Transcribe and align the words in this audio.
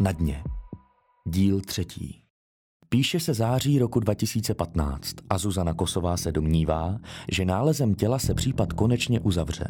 na 0.00 0.12
dně. 0.12 0.42
Díl 1.28 1.60
třetí. 1.60 2.22
Píše 2.88 3.20
se 3.20 3.34
září 3.34 3.78
roku 3.78 4.00
2015 4.00 5.14
a 5.30 5.38
Zuzana 5.38 5.74
Kosová 5.74 6.16
se 6.16 6.32
domnívá, 6.32 6.98
že 7.32 7.44
nálezem 7.44 7.94
těla 7.94 8.18
se 8.18 8.34
případ 8.34 8.72
konečně 8.72 9.20
uzavře. 9.20 9.64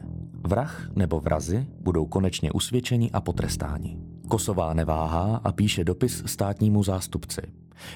Vrah 0.46 0.90
nebo 0.96 1.20
vrazy 1.20 1.66
budou 1.80 2.06
konečně 2.06 2.52
usvědčeni 2.52 3.10
a 3.10 3.20
potrestáni. 3.20 3.98
Kosová 4.28 4.74
neváhá 4.74 5.36
a 5.36 5.52
píše 5.52 5.84
dopis 5.84 6.22
státnímu 6.26 6.82
zástupci. 6.82 7.42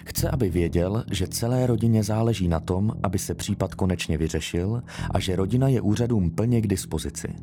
Chce, 0.04 0.30
aby 0.30 0.50
věděl, 0.50 1.04
že 1.10 1.28
celé 1.28 1.66
rodině 1.66 2.04
záleží 2.04 2.48
na 2.48 2.60
tom, 2.60 2.92
aby 3.02 3.18
se 3.18 3.34
případ 3.34 3.74
konečně 3.74 4.18
vyřešil 4.18 4.82
a 5.10 5.20
že 5.20 5.36
rodina 5.36 5.68
je 5.68 5.80
úřadům 5.80 6.30
plně 6.30 6.60
k 6.60 6.66
dispozici. 6.66 7.34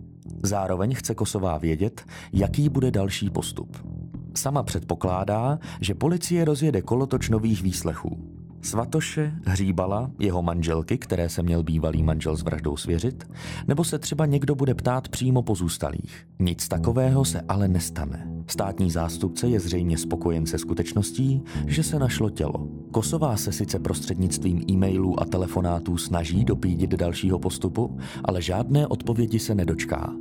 Zároveň 0.43 0.95
chce 0.95 1.15
Kosová 1.15 1.57
vědět, 1.57 2.05
jaký 2.33 2.69
bude 2.69 2.91
další 2.91 3.29
postup. 3.29 3.96
Sama 4.37 4.63
předpokládá, 4.63 5.59
že 5.81 5.93
policie 5.93 6.45
rozjede 6.45 6.81
kolotoč 6.81 7.29
nových 7.29 7.63
výslechů. 7.63 8.17
Svatoše, 8.61 9.33
Hříbala, 9.45 10.11
jeho 10.19 10.41
manželky, 10.41 10.97
které 10.97 11.29
se 11.29 11.43
měl 11.43 11.63
bývalý 11.63 12.03
manžel 12.03 12.35
s 12.35 12.43
vraždou 12.43 12.77
svěřit, 12.77 13.31
nebo 13.67 13.83
se 13.83 13.99
třeba 13.99 14.25
někdo 14.25 14.55
bude 14.55 14.73
ptát 14.73 15.09
přímo 15.09 15.43
pozůstalých. 15.43 16.27
Nic 16.39 16.67
takového 16.67 17.25
se 17.25 17.41
ale 17.49 17.67
nestane. 17.67 18.27
Státní 18.47 18.91
zástupce 18.91 19.47
je 19.47 19.59
zřejmě 19.59 19.97
spokojen 19.97 20.45
se 20.45 20.57
skutečností, 20.57 21.43
že 21.65 21.83
se 21.83 21.99
našlo 21.99 22.29
tělo. 22.29 22.67
Kosová 22.91 23.37
se 23.37 23.51
sice 23.51 23.79
prostřednictvím 23.79 24.61
e-mailů 24.69 25.19
a 25.19 25.25
telefonátů 25.25 25.97
snaží 25.97 26.45
dopídit 26.45 26.89
dalšího 26.89 27.39
postupu, 27.39 27.97
ale 28.25 28.41
žádné 28.41 28.87
odpovědi 28.87 29.39
se 29.39 29.55
nedočká. 29.55 30.13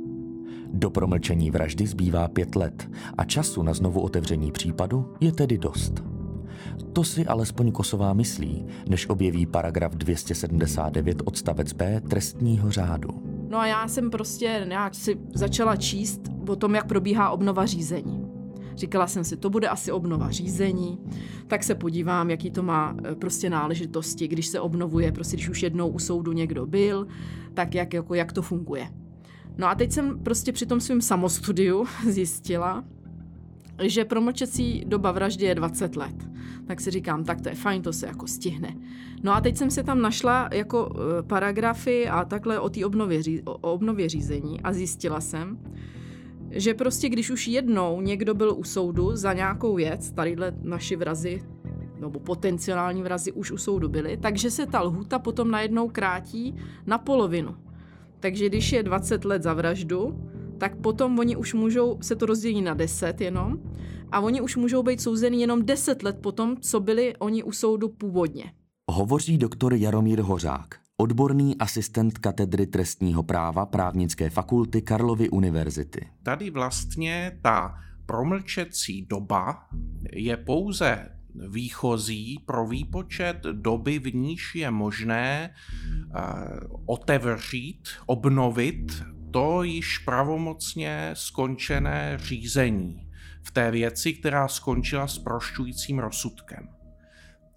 Do 0.77 0.89
promlčení 0.89 1.51
vraždy 1.51 1.87
zbývá 1.87 2.27
pět 2.27 2.55
let 2.55 2.89
a 3.17 3.23
času 3.23 3.63
na 3.63 3.73
znovu 3.73 4.01
otevření 4.01 4.51
případu 4.51 5.13
je 5.19 5.31
tedy 5.31 5.57
dost. 5.57 6.03
To 6.93 7.03
si 7.03 7.25
alespoň 7.25 7.71
Kosová 7.71 8.13
myslí, 8.13 8.65
než 8.89 9.09
objeví 9.09 9.45
paragraf 9.45 9.95
279 9.95 11.21
odstavec 11.25 11.73
B 11.73 12.01
trestního 12.01 12.71
řádu. 12.71 13.09
No 13.49 13.57
a 13.57 13.67
já 13.67 13.87
jsem 13.87 14.09
prostě 14.09 14.65
nějak 14.67 14.95
si 14.95 15.19
začala 15.33 15.75
číst 15.75 16.21
o 16.47 16.55
tom, 16.55 16.75
jak 16.75 16.87
probíhá 16.87 17.29
obnova 17.29 17.65
řízení. 17.65 18.27
Říkala 18.75 19.07
jsem 19.07 19.23
si, 19.23 19.37
to 19.37 19.49
bude 19.49 19.67
asi 19.67 19.91
obnova 19.91 20.31
řízení, 20.31 20.99
tak 21.47 21.63
se 21.63 21.75
podívám, 21.75 22.29
jaký 22.29 22.51
to 22.51 22.63
má 22.63 22.95
e, 23.11 23.15
prostě 23.15 23.49
náležitosti, 23.49 24.27
když 24.27 24.47
se 24.47 24.59
obnovuje, 24.59 25.11
prostě 25.11 25.37
když 25.37 25.49
už 25.49 25.63
jednou 25.63 25.87
u 25.87 25.99
soudu 25.99 26.31
někdo 26.31 26.65
byl, 26.65 27.07
tak 27.53 27.75
jak, 27.75 27.93
jako, 27.93 28.13
jak 28.13 28.33
to 28.33 28.41
funguje. 28.41 28.87
No 29.57 29.67
a 29.67 29.75
teď 29.75 29.91
jsem 29.91 30.19
prostě 30.19 30.51
při 30.51 30.65
tom 30.65 30.79
svém 30.79 31.01
samostudiu 31.01 31.85
zjistila, 32.09 32.83
že 33.83 34.05
promlčecí 34.05 34.83
doba 34.87 35.11
vraždy 35.11 35.45
je 35.45 35.55
20 35.55 35.95
let. 35.95 36.15
Tak 36.67 36.81
si 36.81 36.91
říkám, 36.91 37.23
tak 37.23 37.41
to 37.41 37.49
je 37.49 37.55
fajn, 37.55 37.81
to 37.81 37.93
se 37.93 38.07
jako 38.07 38.27
stihne. 38.27 38.75
No 39.23 39.35
a 39.35 39.41
teď 39.41 39.57
jsem 39.57 39.71
si 39.71 39.83
tam 39.83 40.01
našla 40.01 40.49
jako 40.53 40.89
e, 40.89 41.23
paragrafy 41.23 42.07
a 42.07 42.25
takhle 42.25 42.59
o 42.59 42.69
té 42.69 42.85
obnově, 42.85 43.21
o 43.45 43.73
obnově 43.73 44.09
řízení 44.09 44.61
a 44.61 44.73
zjistila 44.73 45.21
jsem, 45.21 45.59
že 46.51 46.73
prostě 46.73 47.09
když 47.09 47.31
už 47.31 47.47
jednou 47.47 48.01
někdo 48.01 48.33
byl 48.33 48.53
u 48.57 48.63
soudu 48.63 49.15
za 49.15 49.33
nějakou 49.33 49.75
věc, 49.75 50.11
tadyhle 50.11 50.53
naši 50.61 50.95
vrazy 50.95 51.41
nebo 51.99 52.19
potenciální 52.19 53.03
vrazy 53.03 53.31
už 53.31 53.51
u 53.51 53.57
soudu 53.57 53.89
byli, 53.89 54.17
takže 54.17 54.51
se 54.51 54.65
ta 54.65 54.81
lhuta 54.81 55.19
potom 55.19 55.51
najednou 55.51 55.89
krátí 55.89 56.55
na 56.85 56.97
polovinu. 56.97 57.55
Takže 58.19 58.49
když 58.49 58.71
je 58.71 58.83
20 58.83 59.25
let 59.25 59.43
za 59.43 59.53
vraždu, 59.53 60.29
tak 60.57 60.75
potom 60.75 61.19
oni 61.19 61.35
už 61.35 61.53
můžou, 61.53 61.97
se 62.01 62.15
to 62.15 62.25
rozdělí 62.25 62.61
na 62.61 62.73
10 62.73 63.21
jenom, 63.21 63.57
a 64.11 64.19
oni 64.19 64.41
už 64.41 64.55
můžou 64.55 64.83
být 64.83 65.01
souzeni 65.01 65.41
jenom 65.41 65.65
10 65.65 66.03
let 66.03 66.17
potom, 66.21 66.57
co 66.57 66.79
byli 66.79 67.15
oni 67.15 67.43
u 67.43 67.51
soudu 67.51 67.89
původně. 67.89 68.43
Hovoří 68.91 69.37
doktor 69.37 69.73
Jaromír 69.73 70.21
Hořák, 70.21 70.79
odborný 70.97 71.57
asistent 71.57 72.17
katedry 72.17 72.67
trestního 72.67 73.23
práva 73.23 73.65
právnické 73.65 74.29
fakulty 74.29 74.81
Karlovy 74.81 75.29
univerzity. 75.29 76.07
Tady 76.23 76.49
vlastně 76.49 77.39
ta 77.41 77.75
promlčecí 78.05 79.05
doba 79.05 79.67
je 80.13 80.37
pouze 80.37 81.09
výchozí 81.49 82.39
pro 82.45 82.67
výpočet 82.67 83.37
doby, 83.51 83.99
v 83.99 84.15
níž 84.15 84.55
je 84.55 84.71
možné 84.71 85.49
otevřít, 86.85 87.89
obnovit 88.05 89.03
to 89.31 89.63
již 89.63 89.97
pravomocně 89.97 91.11
skončené 91.13 92.17
řízení 92.21 93.09
v 93.43 93.51
té 93.51 93.71
věci, 93.71 94.13
která 94.13 94.47
skončila 94.47 95.07
s 95.07 95.17
prošťujícím 95.17 95.99
rozsudkem. 95.99 96.69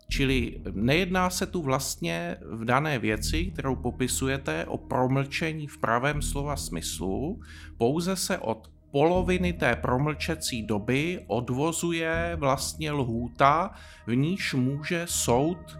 Čili 0.08 0.60
nejedná 0.72 1.30
se 1.30 1.46
tu 1.46 1.62
vlastně 1.62 2.36
v 2.52 2.64
dané 2.64 2.98
věci, 2.98 3.44
kterou 3.44 3.76
popisujete, 3.76 4.64
o 4.64 4.78
promlčení 4.78 5.66
v 5.66 5.78
pravém 5.78 6.22
slova 6.22 6.56
smyslu, 6.56 7.40
pouze 7.78 8.16
se 8.16 8.38
od 8.38 8.70
poloviny 8.90 9.52
té 9.52 9.76
promlčecí 9.76 10.62
doby 10.62 11.24
odvozuje 11.26 12.36
vlastně 12.40 12.92
lhůta, 12.92 13.70
v 14.06 14.16
níž 14.16 14.54
může 14.54 15.02
soud 15.08 15.78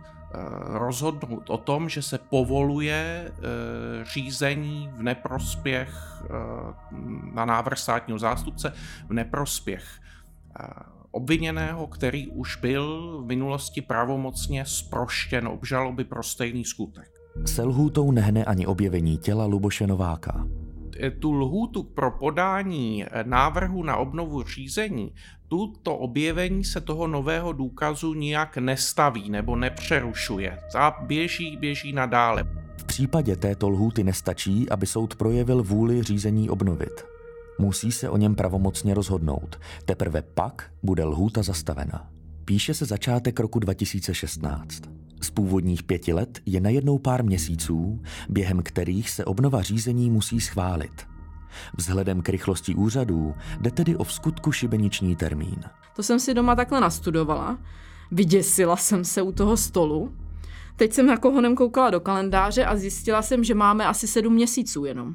rozhodnout 0.65 1.51
o 1.51 1.57
tom, 1.59 1.89
že 1.89 2.03
se 2.03 2.19
povoluje 2.19 3.25
eh, 3.27 3.33
řízení 4.05 4.91
v 4.97 5.03
neprospěch 5.03 6.23
eh, 6.25 6.29
na 7.35 7.45
návrh 7.45 7.79
státního 7.79 8.19
zástupce 8.19 8.73
v 9.09 9.13
neprospěch 9.13 9.85
obviněného, 11.11 11.87
který 11.87 12.29
už 12.29 12.57
byl 12.57 13.19
v 13.23 13.27
minulosti 13.27 13.83
pravomocně 13.83 14.65
sproštěn 14.67 15.49
obžaloby 15.49 16.05
pro 16.05 16.23
stejný 16.23 16.65
skutek. 16.65 17.11
Se 17.47 17.63
lhůtou 17.63 18.13
nehne 18.13 18.45
ani 18.45 18.67
objevení 18.67 19.19
těla 19.19 19.45
Luboše 19.45 19.87
Nováka. 19.87 20.47
Tu 21.19 21.33
lhůtu 21.33 21.83
pro 21.83 22.11
podání 22.11 23.05
návrhu 23.23 23.83
na 23.83 23.97
obnovu 23.97 24.43
řízení, 24.43 25.15
tuto 25.51 25.97
objevení 25.97 26.65
se 26.65 26.81
toho 26.81 27.07
nového 27.07 27.53
důkazu 27.53 28.15
nijak 28.15 28.57
nestaví 28.57 29.31
nebo 29.31 29.57
nepřerušuje. 29.57 30.59
Ta 30.73 30.97
běží, 31.07 31.57
běží 31.57 31.93
nadále. 31.93 32.45
V 32.77 32.85
případě 32.85 33.37
této 33.37 33.69
lhůty 33.69 34.05
nestačí, 34.05 34.69
aby 34.69 34.87
soud 34.87 35.15
projevil 35.15 35.63
vůli 35.63 36.03
řízení 36.03 36.51
obnovit. 36.51 37.05
Musí 37.59 37.93
se 37.93 38.09
o 38.09 38.17
něm 38.17 38.35
pravomocně 38.35 38.95
rozhodnout. 38.95 39.61
Teprve 39.85 40.23
pak 40.23 40.71
bude 40.83 41.05
lhůta 41.05 41.43
zastavena. 41.43 42.11
Píše 42.45 42.75
se 42.75 42.85
začátek 42.85 43.41
roku 43.41 43.59
2016. 43.59 44.83
Z 45.23 45.31
původních 45.31 45.83
pěti 45.83 46.13
let 46.13 46.41
je 46.47 46.61
najednou 46.61 46.99
pár 46.99 47.25
měsíců, 47.25 48.03
během 48.29 48.63
kterých 48.63 49.11
se 49.11 49.25
obnova 49.25 49.63
řízení 49.63 50.11
musí 50.11 50.41
schválit. 50.41 51.10
Vzhledem 51.77 52.23
k 52.23 52.29
rychlosti 52.29 52.75
úřadů 52.75 53.35
jde 53.61 53.71
tedy 53.71 53.97
o 53.97 54.05
vskutku 54.05 54.53
šibeniční 54.53 55.17
termín. 55.17 55.61
To 55.97 56.03
jsem 56.03 56.21
si 56.21 56.35
doma 56.35 56.57
takhle 56.57 56.81
nastudovala. 56.81 57.59
Vyděsila 58.11 58.77
jsem 58.77 59.05
se 59.05 59.23
u 59.23 59.33
toho 59.33 59.57
stolu. 59.57 60.13
Teď 60.77 60.93
jsem 60.93 61.09
jako 61.09 61.31
honem 61.31 61.57
koukala 61.57 61.91
do 61.91 62.01
kalendáře 62.01 62.65
a 62.65 62.77
zjistila 62.77 63.23
jsem, 63.23 63.45
že 63.45 63.55
máme 63.55 63.87
asi 63.87 64.07
sedm 64.07 64.33
měsíců 64.33 64.85
jenom. 64.85 65.15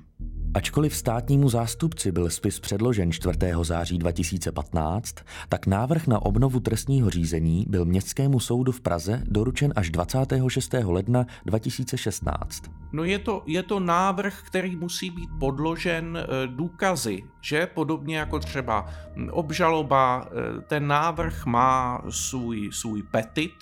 Ačkoliv 0.55 0.95
státnímu 0.95 1.49
zástupci 1.49 2.11
byl 2.11 2.29
spis 2.29 2.59
předložen 2.59 3.11
4. 3.11 3.37
září 3.61 3.97
2015, 3.97 5.15
tak 5.49 5.67
návrh 5.67 6.07
na 6.07 6.21
obnovu 6.21 6.59
trestního 6.59 7.09
řízení 7.09 7.65
byl 7.69 7.85
Městskému 7.85 8.39
soudu 8.39 8.71
v 8.71 8.81
Praze 8.81 9.21
doručen 9.25 9.73
až 9.75 9.89
26. 9.89 10.73
ledna 10.83 11.25
2016. 11.45 12.63
No 12.93 13.03
je 13.03 13.19
to, 13.19 13.43
je 13.45 13.63
to 13.63 13.79
návrh, 13.79 14.43
který 14.47 14.75
musí 14.75 15.09
být 15.09 15.29
podložen 15.39 16.17
e, 16.17 16.47
důkazy, 16.47 17.23
že 17.41 17.67
podobně 17.67 18.17
jako 18.17 18.39
třeba 18.39 18.89
obžaloba, 19.31 20.27
e, 20.27 20.61
ten 20.61 20.87
návrh 20.87 21.45
má 21.45 22.01
svůj, 22.09 22.69
svůj 22.73 23.03
petit, 23.03 23.53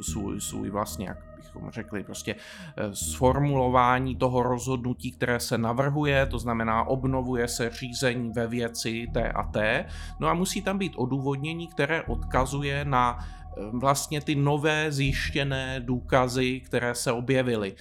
svůj, 0.00 0.40
svůj 0.40 0.70
vlastně, 0.70 1.06
jak 1.06 1.31
bychom 1.52 1.70
řekli, 1.70 2.04
prostě 2.04 2.36
sformulování 2.92 4.16
toho 4.16 4.42
rozhodnutí, 4.42 5.12
které 5.12 5.40
se 5.40 5.58
navrhuje, 5.58 6.26
to 6.26 6.38
znamená 6.38 6.84
obnovuje 6.84 7.48
se 7.48 7.70
řízení 7.70 8.30
ve 8.30 8.46
věci 8.46 9.06
té 9.12 9.32
a 9.32 9.42
té, 9.42 9.84
no 10.20 10.28
a 10.28 10.34
musí 10.34 10.62
tam 10.62 10.78
být 10.78 10.92
odůvodnění, 10.96 11.66
které 11.66 12.02
odkazuje 12.02 12.84
na 12.84 13.18
vlastně 13.72 14.20
ty 14.20 14.34
nové 14.34 14.92
zjištěné 14.92 15.80
důkazy, 15.80 16.60
které 16.60 16.94
se 16.94 17.12
objevily. 17.12 17.74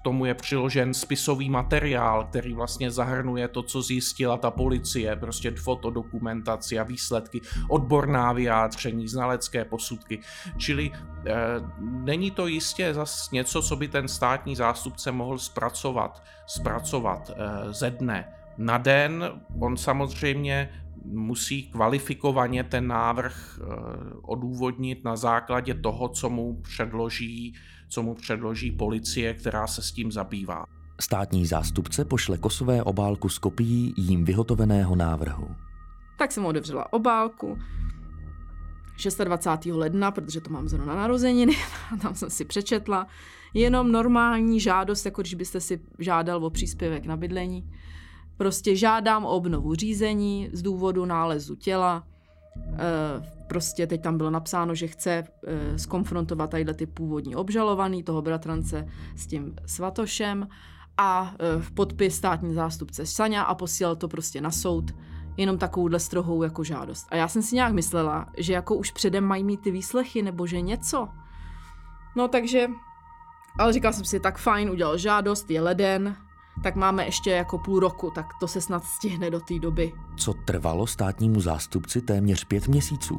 K 0.00 0.02
tomu 0.04 0.24
je 0.24 0.34
přiložen 0.34 0.94
spisový 0.94 1.50
materiál, 1.50 2.24
který 2.24 2.54
vlastně 2.54 2.90
zahrnuje 2.90 3.48
to, 3.48 3.62
co 3.62 3.82
zjistila 3.82 4.36
ta 4.36 4.50
policie, 4.50 5.16
prostě 5.16 5.50
fotodokumentaci 5.50 6.78
a 6.78 6.82
výsledky, 6.82 7.40
odborná 7.68 8.32
vyjádření, 8.32 9.08
znalecké 9.08 9.64
posudky. 9.64 10.20
Čili 10.56 10.90
eh, 10.92 11.32
není 11.80 12.30
to 12.30 12.46
jistě 12.46 12.94
zas 12.94 13.30
něco, 13.30 13.62
co 13.62 13.76
by 13.76 13.88
ten 13.88 14.08
státní 14.08 14.56
zástupce 14.56 15.12
mohl 15.12 15.38
zpracovat, 15.38 16.22
zpracovat 16.46 17.30
eh, 17.30 17.72
ze 17.72 17.90
dne 17.90 18.34
na 18.58 18.78
den. 18.78 19.30
On 19.60 19.76
samozřejmě 19.76 20.68
musí 21.04 21.62
kvalifikovaně 21.62 22.64
ten 22.64 22.86
návrh 22.86 23.60
eh, 23.62 23.66
odůvodnit 24.22 25.04
na 25.04 25.16
základě 25.16 25.74
toho, 25.74 26.08
co 26.08 26.30
mu 26.30 26.60
předloží, 26.62 27.54
co 27.88 28.02
mu 28.02 28.14
předloží 28.14 28.72
policie, 28.72 29.34
která 29.34 29.66
se 29.66 29.82
s 29.82 29.92
tím 29.92 30.12
zabývá. 30.12 30.64
Státní 31.00 31.46
zástupce 31.46 32.04
pošle 32.04 32.38
Kosové 32.38 32.82
obálku 32.82 33.28
s 33.28 33.38
kopií 33.38 33.94
jím 33.96 34.24
vyhotoveného 34.24 34.96
návrhu. 34.96 35.48
Tak 36.18 36.32
jsem 36.32 36.46
otevřela 36.46 36.92
obálku 36.92 37.58
26. 39.24 39.76
ledna, 39.76 40.10
protože 40.10 40.40
to 40.40 40.50
mám 40.50 40.68
zrovna 40.68 40.94
na 40.94 41.00
narozeniny, 41.00 41.56
tam 42.02 42.14
jsem 42.14 42.30
si 42.30 42.44
přečetla, 42.44 43.06
jenom 43.54 43.92
normální 43.92 44.60
žádost, 44.60 45.04
jako 45.04 45.22
když 45.22 45.34
byste 45.34 45.60
si 45.60 45.80
žádal 45.98 46.44
o 46.44 46.50
příspěvek 46.50 47.06
na 47.06 47.16
bydlení 47.16 47.70
Prostě 48.40 48.76
žádám 48.76 49.24
o 49.24 49.28
obnovu 49.28 49.74
řízení 49.74 50.50
z 50.52 50.62
důvodu 50.62 51.04
nálezu 51.04 51.54
těla. 51.56 52.04
E, 52.56 52.76
prostě 53.46 53.86
teď 53.86 54.02
tam 54.02 54.16
bylo 54.16 54.30
napsáno, 54.30 54.74
že 54.74 54.86
chce 54.86 55.10
e, 55.10 55.78
skonfrontovat 55.78 56.50
tadyhle 56.50 56.74
ty 56.74 56.86
původní 56.86 57.36
obžalovaný, 57.36 58.02
toho 58.02 58.22
bratrance 58.22 58.88
s 59.16 59.26
tím 59.26 59.56
Svatošem 59.66 60.48
a 60.96 61.34
e, 61.34 61.72
podpis 61.74 62.16
státní 62.16 62.54
zástupce 62.54 63.06
Saňa 63.06 63.42
a 63.42 63.54
posílal 63.54 63.96
to 63.96 64.08
prostě 64.08 64.40
na 64.40 64.50
soud 64.50 64.90
jenom 65.36 65.58
takovouhle 65.58 66.00
strohou 66.00 66.42
jako 66.42 66.64
žádost. 66.64 67.06
A 67.10 67.16
já 67.16 67.28
jsem 67.28 67.42
si 67.42 67.54
nějak 67.54 67.72
myslela, 67.72 68.26
že 68.36 68.52
jako 68.52 68.74
už 68.74 68.90
předem 68.90 69.24
mají 69.24 69.44
mít 69.44 69.60
ty 69.60 69.70
výslechy 69.70 70.22
nebo 70.22 70.46
že 70.46 70.60
něco. 70.60 71.08
No 72.16 72.28
takže, 72.28 72.68
ale 73.58 73.72
říkala 73.72 73.92
jsem 73.92 74.04
si, 74.04 74.20
tak 74.20 74.38
fajn, 74.38 74.70
udělal 74.70 74.98
žádost, 74.98 75.50
je 75.50 75.60
leden, 75.60 76.16
tak 76.62 76.76
máme 76.76 77.04
ještě 77.04 77.30
jako 77.30 77.58
půl 77.58 77.80
roku, 77.80 78.10
tak 78.14 78.26
to 78.40 78.48
se 78.48 78.60
snad 78.60 78.84
stihne 78.84 79.30
do 79.30 79.40
té 79.40 79.58
doby. 79.58 79.92
Co 80.16 80.34
trvalo 80.34 80.86
státnímu 80.86 81.40
zástupci 81.40 82.00
téměř 82.00 82.44
pět 82.44 82.68
měsíců? 82.68 83.18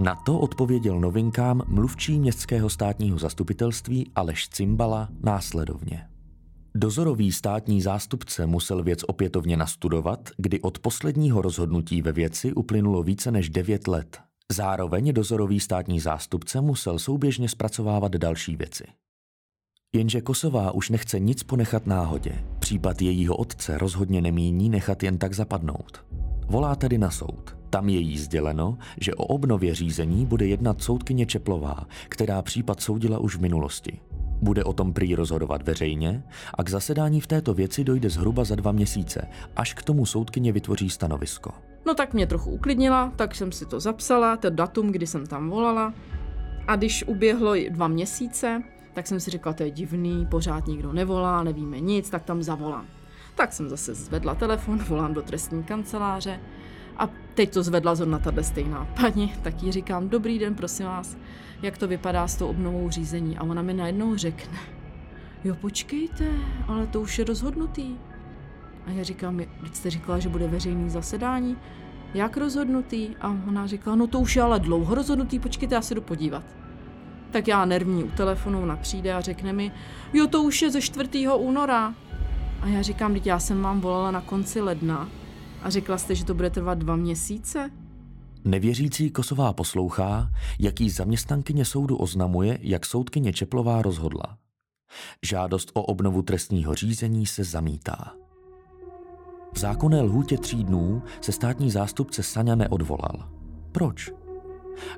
Na 0.00 0.14
to 0.14 0.38
odpověděl 0.38 1.00
novinkám 1.00 1.62
mluvčí 1.66 2.18
městského 2.18 2.70
státního 2.70 3.18
zastupitelství 3.18 4.10
Aleš 4.14 4.48
Cimbala 4.48 5.08
následovně. 5.20 6.08
Dozorový 6.74 7.32
státní 7.32 7.82
zástupce 7.82 8.46
musel 8.46 8.82
věc 8.82 9.04
opětovně 9.06 9.56
nastudovat, 9.56 10.30
kdy 10.36 10.60
od 10.60 10.78
posledního 10.78 11.42
rozhodnutí 11.42 12.02
ve 12.02 12.12
věci 12.12 12.52
uplynulo 12.52 13.02
více 13.02 13.30
než 13.30 13.48
9 13.48 13.88
let. 13.88 14.20
Zároveň 14.52 15.12
dozorový 15.12 15.60
státní 15.60 16.00
zástupce 16.00 16.60
musel 16.60 16.98
souběžně 16.98 17.48
zpracovávat 17.48 18.12
další 18.12 18.56
věci. 18.56 18.84
Jenže 19.96 20.20
Kosová 20.20 20.70
už 20.70 20.90
nechce 20.90 21.20
nic 21.20 21.42
ponechat 21.42 21.86
náhodě. 21.86 22.44
Případ 22.58 23.02
jejího 23.02 23.36
otce 23.36 23.78
rozhodně 23.78 24.20
nemíní 24.20 24.68
nechat 24.68 25.02
jen 25.02 25.18
tak 25.18 25.34
zapadnout. 25.34 26.04
Volá 26.46 26.74
tedy 26.74 26.98
na 26.98 27.10
soud. 27.10 27.56
Tam 27.70 27.88
je 27.88 27.98
jí 27.98 28.18
sděleno, 28.18 28.78
že 29.00 29.14
o 29.14 29.24
obnově 29.24 29.74
řízení 29.74 30.26
bude 30.26 30.46
jednat 30.46 30.82
soudkyně 30.82 31.26
Čeplová, 31.26 31.86
která 32.08 32.42
případ 32.42 32.80
soudila 32.80 33.18
už 33.18 33.36
v 33.36 33.40
minulosti. 33.40 34.00
Bude 34.42 34.64
o 34.64 34.72
tom 34.72 34.92
prý 34.92 35.14
rozhodovat 35.14 35.62
veřejně 35.62 36.22
a 36.54 36.64
k 36.64 36.70
zasedání 36.70 37.20
v 37.20 37.26
této 37.26 37.54
věci 37.54 37.84
dojde 37.84 38.10
zhruba 38.10 38.44
za 38.44 38.54
dva 38.54 38.72
měsíce, 38.72 39.28
až 39.56 39.74
k 39.74 39.82
tomu 39.82 40.06
soudkyně 40.06 40.52
vytvoří 40.52 40.90
stanovisko. 40.90 41.50
No 41.86 41.94
tak 41.94 42.14
mě 42.14 42.26
trochu 42.26 42.50
uklidnila, 42.50 43.12
tak 43.16 43.34
jsem 43.34 43.52
si 43.52 43.66
to 43.66 43.80
zapsala, 43.80 44.36
ten 44.36 44.56
datum, 44.56 44.92
kdy 44.92 45.06
jsem 45.06 45.26
tam 45.26 45.50
volala. 45.50 45.94
A 46.66 46.76
když 46.76 47.04
uběhlo 47.06 47.54
dva 47.70 47.88
měsíce, 47.88 48.62
tak 48.92 49.06
jsem 49.06 49.20
si 49.20 49.30
řekla, 49.30 49.52
to 49.52 49.62
je 49.62 49.70
divný, 49.70 50.26
pořád 50.26 50.66
nikdo 50.66 50.92
nevolá, 50.92 51.42
nevíme 51.42 51.80
nic, 51.80 52.10
tak 52.10 52.22
tam 52.22 52.42
zavolám. 52.42 52.86
Tak 53.34 53.52
jsem 53.52 53.68
zase 53.68 53.94
zvedla 53.94 54.34
telefon, 54.34 54.78
volám 54.88 55.14
do 55.14 55.22
trestní 55.22 55.62
kanceláře 55.62 56.40
a 56.96 57.08
teď 57.34 57.52
to 57.52 57.62
zvedla 57.62 57.94
zrovna 57.94 58.18
tato 58.18 58.42
stejná 58.42 58.88
paní, 59.00 59.32
tak 59.42 59.62
jí 59.62 59.72
říkám, 59.72 60.08
dobrý 60.08 60.38
den, 60.38 60.54
prosím 60.54 60.86
vás, 60.86 61.16
jak 61.62 61.78
to 61.78 61.88
vypadá 61.88 62.28
s 62.28 62.36
tou 62.36 62.46
obnovou 62.46 62.90
řízení. 62.90 63.38
A 63.38 63.42
ona 63.42 63.62
mi 63.62 63.74
najednou 63.74 64.16
řekne, 64.16 64.58
jo 65.44 65.54
počkejte, 65.54 66.24
ale 66.68 66.86
to 66.86 67.00
už 67.00 67.18
je 67.18 67.24
rozhodnutý. 67.24 67.96
A 68.86 68.90
já 68.90 69.02
říkám, 69.02 69.38
teď 69.38 69.74
jste 69.74 69.90
říkala, 69.90 70.18
že 70.18 70.28
bude 70.28 70.48
veřejný 70.48 70.90
zasedání, 70.90 71.56
jak 72.14 72.36
rozhodnutý? 72.36 73.16
A 73.20 73.36
ona 73.48 73.66
říkala, 73.66 73.96
no 73.96 74.06
to 74.06 74.20
už 74.20 74.36
je 74.36 74.42
ale 74.42 74.60
dlouho 74.60 74.94
rozhodnutý, 74.94 75.38
počkejte, 75.38 75.74
já 75.74 75.82
se 75.82 75.94
jdu 75.94 76.00
podívat. 76.00 76.61
Tak 77.32 77.48
já 77.48 77.64
nervní 77.64 78.04
u 78.04 78.10
telefonu 78.10 78.62
ona 78.62 78.76
přijde 78.76 79.14
a 79.14 79.20
řekne 79.20 79.52
mi, 79.52 79.72
jo 80.12 80.26
to 80.26 80.42
už 80.42 80.62
je 80.62 80.70
ze 80.70 80.80
4. 80.80 81.28
února. 81.28 81.94
A 82.60 82.66
já 82.66 82.82
říkám, 82.82 83.12
teď 83.12 83.26
já 83.26 83.38
jsem 83.38 83.62
vám 83.62 83.80
volala 83.80 84.10
na 84.10 84.20
konci 84.20 84.60
ledna 84.60 85.08
a 85.62 85.70
řekla 85.70 85.98
jste, 85.98 86.14
že 86.14 86.24
to 86.24 86.34
bude 86.34 86.50
trvat 86.50 86.78
dva 86.78 86.96
měsíce? 86.96 87.70
Nevěřící 88.44 89.10
Kosová 89.10 89.52
poslouchá, 89.52 90.30
jaký 90.58 90.90
zaměstnankyně 90.90 91.64
soudu 91.64 91.96
oznamuje, 91.96 92.58
jak 92.62 92.86
soudkyně 92.86 93.32
Čeplová 93.32 93.82
rozhodla. 93.82 94.38
Žádost 95.22 95.70
o 95.74 95.82
obnovu 95.82 96.22
trestního 96.22 96.74
řízení 96.74 97.26
se 97.26 97.44
zamítá. 97.44 98.14
V 99.52 99.58
zákonné 99.58 100.00
lhůtě 100.00 100.38
tří 100.38 100.64
dnů 100.64 101.02
se 101.20 101.32
státní 101.32 101.70
zástupce 101.70 102.22
Saňa 102.22 102.54
neodvolal. 102.54 103.28
Proč? 103.72 104.12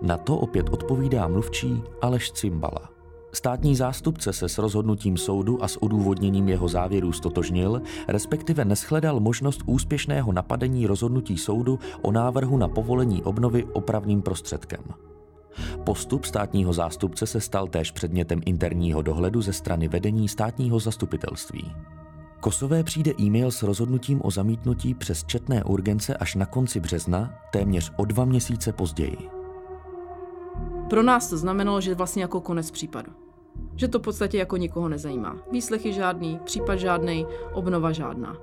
Na 0.03 0.17
to 0.17 0.37
opět 0.37 0.69
odpovídá 0.69 1.29
mluvčí 1.29 1.83
Aleš 2.03 2.33
Cimbala. 2.33 2.95
Státní 3.33 3.77
zástupce 3.77 4.33
se 4.33 4.49
s 4.49 4.59
rozhodnutím 4.59 5.17
soudu 5.17 5.65
a 5.65 5.69
s 5.69 5.83
odůvodněním 5.83 6.49
jeho 6.49 6.69
závěrů 6.69 7.13
stotožnil, 7.13 7.83
respektive 8.09 8.65
neschledal 8.65 9.21
možnost 9.21 9.63
úspěšného 9.67 10.33
napadení 10.33 10.87
rozhodnutí 10.87 11.39
soudu 11.39 11.79
o 12.03 12.13
návrhu 12.13 12.57
na 12.57 12.69
povolení 12.69 13.23
obnovy 13.23 13.65
opravným 13.65 14.23
prostředkem. 14.23 14.81
Postup 15.85 16.25
státního 16.25 16.73
zástupce 16.73 17.27
se 17.27 17.41
stal 17.41 17.67
též 17.67 17.91
předmětem 17.91 18.41
interního 18.47 19.03
dohledu 19.03 19.43
ze 19.43 19.53
strany 19.53 19.89
vedení 19.89 20.29
státního 20.29 20.81
zastupitelství. 20.81 21.73
Kosové 22.41 22.85
přijde 22.85 23.13
e-mail 23.21 23.51
s 23.51 23.63
rozhodnutím 23.63 24.21
o 24.25 24.31
zamítnutí 24.31 24.95
přes 24.95 25.25
četné 25.25 25.65
urgence 25.65 26.17
až 26.17 26.35
na 26.35 26.47
konci 26.47 26.81
března, 26.81 27.35
téměř 27.53 27.93
o 27.97 28.05
dva 28.05 28.25
měsíce 28.25 28.73
později. 28.73 29.44
Pro 30.91 31.03
nás 31.03 31.31
to 31.31 31.37
znamenalo, 31.37 31.81
že 31.81 31.95
vlastně 31.95 32.23
jako 32.23 32.41
konec 32.41 32.71
případu. 32.71 33.13
Že 33.77 33.89
to 33.89 33.99
v 33.99 34.03
podstatě 34.03 34.39
jako 34.39 34.57
nikoho 34.57 34.89
nezajímá. 34.89 35.37
Výslechy 35.51 35.93
žádný, 35.93 36.41
případ 36.45 36.77
žádný, 36.77 37.27
obnova 37.53 37.93
žádná. 37.93 38.37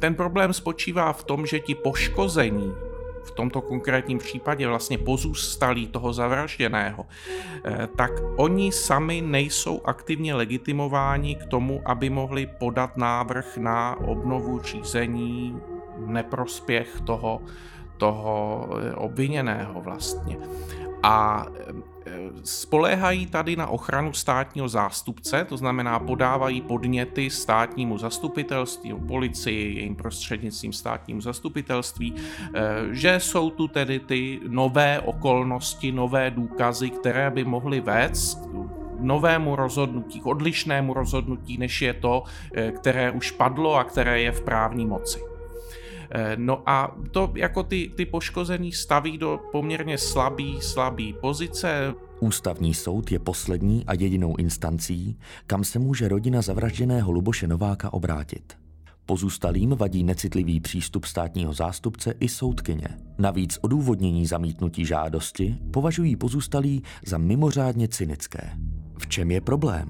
Ten 0.00 0.14
problém 0.14 0.52
spočívá 0.52 1.12
v 1.12 1.24
tom, 1.24 1.46
že 1.46 1.60
ti 1.60 1.74
poškození 1.74 2.72
v 3.26 3.30
tomto 3.30 3.60
konkrétním 3.60 4.18
případě 4.18 4.66
vlastně 4.66 4.98
pozůstalí 4.98 5.86
toho 5.86 6.12
zavražděného, 6.12 7.06
eh, 7.64 7.88
tak 7.96 8.12
oni 8.36 8.72
sami 8.72 9.20
nejsou 9.20 9.80
aktivně 9.84 10.34
legitimováni 10.34 11.34
k 11.34 11.46
tomu, 11.46 11.82
aby 11.84 12.10
mohli 12.10 12.46
podat 12.46 12.96
návrh 12.96 13.56
na 13.56 13.96
obnovu 14.00 14.60
řízení 14.60 15.60
neprospěch 16.06 17.00
toho, 17.00 17.40
toho 17.96 18.68
eh, 18.70 18.94
obviněného 18.94 19.80
vlastně. 19.80 20.36
A 21.02 21.46
eh, 21.46 21.72
spoléhají 22.44 23.26
tady 23.26 23.56
na 23.56 23.66
ochranu 23.66 24.12
státního 24.12 24.68
zástupce, 24.68 25.44
to 25.44 25.56
znamená 25.56 25.98
podávají 25.98 26.60
podněty 26.60 27.30
státnímu 27.30 27.98
zastupitelství, 27.98 28.94
policii, 29.08 29.74
jejím 29.74 29.96
prostřednictvím 29.96 30.72
státnímu 30.72 31.20
zastupitelství, 31.20 32.14
eh, 32.14 32.60
že 32.90 33.20
jsou 33.20 33.50
tu 33.50 33.68
tedy 33.68 33.98
ty 33.98 34.40
nové 34.48 35.00
okolnosti, 35.00 35.92
nové 35.92 36.30
důkazy, 36.30 36.90
které 36.90 37.30
by 37.30 37.44
mohly 37.44 37.80
vést 37.80 38.48
novému 39.00 39.56
rozhodnutí, 39.56 40.20
k 40.20 40.26
odlišnému 40.26 40.94
rozhodnutí, 40.94 41.58
než 41.58 41.82
je 41.82 41.94
to, 41.94 42.22
které 42.80 43.10
už 43.10 43.30
padlo 43.30 43.74
a 43.74 43.84
které 43.84 44.20
je 44.20 44.32
v 44.32 44.40
právní 44.40 44.86
moci. 44.86 45.35
No 46.36 46.62
a 46.66 46.96
to 47.10 47.32
jako 47.34 47.62
ty, 47.62 47.92
ty 47.96 48.06
poškozený 48.06 48.72
staví 48.72 49.18
do 49.18 49.40
poměrně 49.52 49.98
slabý, 49.98 50.58
slabý 50.60 51.14
pozice. 51.20 51.94
Ústavní 52.20 52.74
soud 52.74 53.12
je 53.12 53.18
poslední 53.18 53.84
a 53.86 53.94
jedinou 53.94 54.36
instancí, 54.36 55.18
kam 55.46 55.64
se 55.64 55.78
může 55.78 56.08
rodina 56.08 56.42
zavražděného 56.42 57.12
Luboše 57.12 57.46
Nováka 57.46 57.92
obrátit. 57.92 58.56
Pozůstalým 59.06 59.70
vadí 59.70 60.04
necitlivý 60.04 60.60
přístup 60.60 61.04
státního 61.04 61.52
zástupce 61.52 62.14
i 62.20 62.28
soudkyně. 62.28 62.88
Navíc 63.18 63.58
odůvodnění 63.62 64.26
zamítnutí 64.26 64.84
žádosti 64.86 65.58
považují 65.70 66.16
pozůstalí 66.16 66.82
za 67.06 67.18
mimořádně 67.18 67.88
cynické. 67.88 68.50
V 68.98 69.06
čem 69.06 69.30
je 69.30 69.40
problém? 69.40 69.88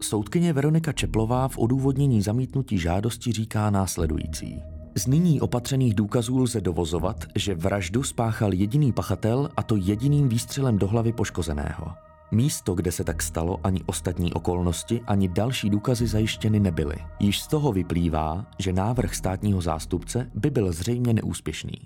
Soudkyně 0.00 0.52
Veronika 0.52 0.92
Čeplová 0.92 1.48
v 1.48 1.58
odůvodnění 1.58 2.22
zamítnutí 2.22 2.78
žádosti 2.78 3.32
říká 3.32 3.70
následující. 3.70 4.62
Z 4.98 5.06
nyní 5.06 5.40
opatřených 5.40 5.94
důkazů 5.94 6.38
lze 6.38 6.60
dovozovat, 6.60 7.24
že 7.36 7.54
vraždu 7.54 8.02
spáchal 8.02 8.52
jediný 8.52 8.92
pachatel 8.92 9.50
a 9.56 9.62
to 9.62 9.76
jediným 9.76 10.28
výstřelem 10.28 10.78
do 10.78 10.88
hlavy 10.88 11.12
poškozeného. 11.12 11.86
Místo, 12.30 12.74
kde 12.74 12.92
se 12.92 13.04
tak 13.04 13.22
stalo, 13.22 13.60
ani 13.64 13.80
ostatní 13.86 14.32
okolnosti, 14.32 15.00
ani 15.06 15.28
další 15.28 15.70
důkazy 15.70 16.06
zajištěny 16.06 16.60
nebyly. 16.60 16.96
Již 17.20 17.40
z 17.40 17.46
toho 17.46 17.72
vyplývá, 17.72 18.46
že 18.58 18.72
návrh 18.72 19.14
státního 19.14 19.60
zástupce 19.60 20.30
by 20.34 20.50
byl 20.50 20.72
zřejmě 20.72 21.12
neúspěšný. 21.12 21.78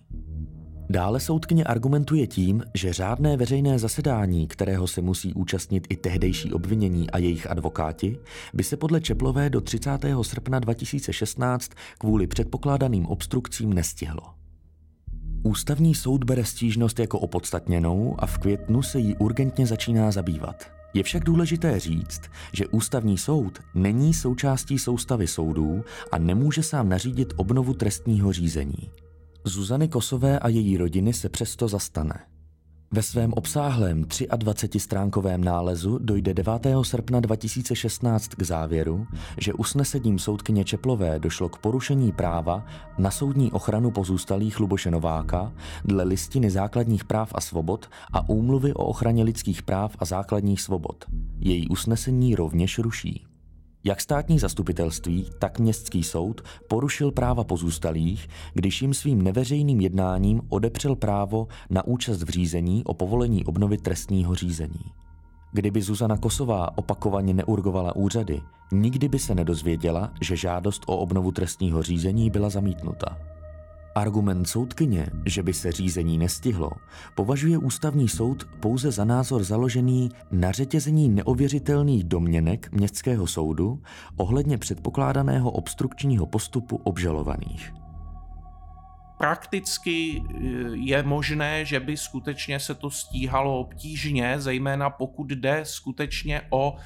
Dále 0.90 1.20
soudkyně 1.20 1.64
argumentuje 1.64 2.26
tím, 2.26 2.62
že 2.74 2.92
řádné 2.92 3.36
veřejné 3.36 3.78
zasedání, 3.78 4.46
kterého 4.46 4.86
se 4.86 5.02
musí 5.02 5.34
účastnit 5.34 5.86
i 5.90 5.96
tehdejší 5.96 6.52
obvinění 6.52 7.10
a 7.10 7.18
jejich 7.18 7.50
advokáti, 7.50 8.18
by 8.54 8.64
se 8.64 8.76
podle 8.76 9.00
Čeplové 9.00 9.50
do 9.50 9.60
30. 9.60 9.90
srpna 10.22 10.58
2016 10.58 11.70
kvůli 11.98 12.26
předpokládaným 12.26 13.06
obstrukcím 13.06 13.72
nestihlo. 13.72 14.22
Ústavní 15.42 15.94
soud 15.94 16.24
bere 16.24 16.44
stížnost 16.44 16.98
jako 16.98 17.18
opodstatněnou 17.18 18.14
a 18.18 18.26
v 18.26 18.38
květnu 18.38 18.82
se 18.82 18.98
jí 18.98 19.16
urgentně 19.16 19.66
začíná 19.66 20.10
zabývat. 20.10 20.64
Je 20.94 21.02
však 21.02 21.24
důležité 21.24 21.80
říct, 21.80 22.20
že 22.52 22.66
ústavní 22.66 23.18
soud 23.18 23.58
není 23.74 24.14
součástí 24.14 24.78
soustavy 24.78 25.26
soudů 25.26 25.84
a 26.12 26.18
nemůže 26.18 26.62
sám 26.62 26.88
nařídit 26.88 27.32
obnovu 27.36 27.74
trestního 27.74 28.32
řízení. 28.32 28.90
Zuzany 29.44 29.88
Kosové 29.88 30.38
a 30.38 30.48
její 30.48 30.76
rodiny 30.76 31.12
se 31.12 31.28
přesto 31.28 31.68
zastane. 31.68 32.14
Ve 32.94 33.02
svém 33.02 33.32
obsáhlém 33.32 34.02
23-stránkovém 34.02 35.44
nálezu 35.44 35.98
dojde 35.98 36.34
9. 36.34 36.52
srpna 36.82 37.20
2016 37.20 38.28
k 38.28 38.42
závěru, 38.42 39.06
že 39.38 39.52
usnesením 39.52 40.18
soudkyně 40.18 40.64
Čeplové 40.64 41.18
došlo 41.18 41.48
k 41.48 41.58
porušení 41.58 42.12
práva 42.12 42.66
na 42.98 43.10
soudní 43.10 43.52
ochranu 43.52 43.90
pozůstalých 43.90 44.60
Luboše 44.60 44.90
Nováka 44.90 45.52
dle 45.84 46.04
listiny 46.04 46.50
základních 46.50 47.04
práv 47.04 47.32
a 47.34 47.40
svobod 47.40 47.88
a 48.12 48.28
úmluvy 48.28 48.74
o 48.74 48.84
ochraně 48.84 49.24
lidských 49.24 49.62
práv 49.62 49.96
a 49.98 50.04
základních 50.04 50.60
svobod. 50.60 51.04
Její 51.38 51.68
usnesení 51.68 52.34
rovněž 52.34 52.78
ruší. 52.78 53.31
Jak 53.84 54.00
státní 54.00 54.38
zastupitelství, 54.38 55.30
tak 55.38 55.58
městský 55.58 56.02
soud 56.02 56.40
porušil 56.68 57.12
práva 57.12 57.44
pozůstalých, 57.44 58.28
když 58.54 58.82
jim 58.82 58.94
svým 58.94 59.22
neveřejným 59.22 59.80
jednáním 59.80 60.40
odepřel 60.48 60.96
právo 60.96 61.48
na 61.70 61.86
účast 61.86 62.22
v 62.22 62.28
řízení 62.28 62.84
o 62.84 62.94
povolení 62.94 63.44
obnovy 63.44 63.78
trestního 63.78 64.34
řízení. 64.34 64.84
Kdyby 65.52 65.82
Zuzana 65.82 66.16
Kosová 66.16 66.78
opakovaně 66.78 67.34
neurgovala 67.34 67.96
úřady, 67.96 68.40
nikdy 68.72 69.08
by 69.08 69.18
se 69.18 69.34
nedozvěděla, 69.34 70.12
že 70.20 70.36
žádost 70.36 70.82
o 70.86 70.96
obnovu 70.96 71.32
trestního 71.32 71.82
řízení 71.82 72.30
byla 72.30 72.50
zamítnuta. 72.50 73.18
Argument 73.94 74.48
soudkyně, 74.48 75.06
že 75.26 75.42
by 75.42 75.52
se 75.52 75.72
řízení 75.72 76.18
nestihlo, 76.18 76.70
považuje 77.14 77.58
ústavní 77.58 78.08
soud 78.08 78.44
pouze 78.60 78.90
za 78.90 79.04
názor 79.04 79.44
založený 79.44 80.10
na 80.30 80.52
řetězení 80.52 81.08
neověřitelných 81.08 82.04
domněnek 82.04 82.72
městského 82.72 83.26
soudu 83.26 83.82
ohledně 84.16 84.58
předpokládaného 84.58 85.50
obstrukčního 85.50 86.26
postupu 86.26 86.76
obžalovaných. 86.76 87.72
Prakticky 89.18 90.22
eh, 90.22 90.38
je 90.74 91.02
možné, 91.02 91.64
že 91.64 91.80
by 91.80 91.96
skutečně 91.96 92.60
se 92.60 92.74
to 92.74 92.90
stíhalo 92.90 93.60
obtížně, 93.60 94.40
zejména 94.40 94.90
pokud 94.90 95.30
jde 95.30 95.60
skutečně 95.62 96.42
o 96.50 96.76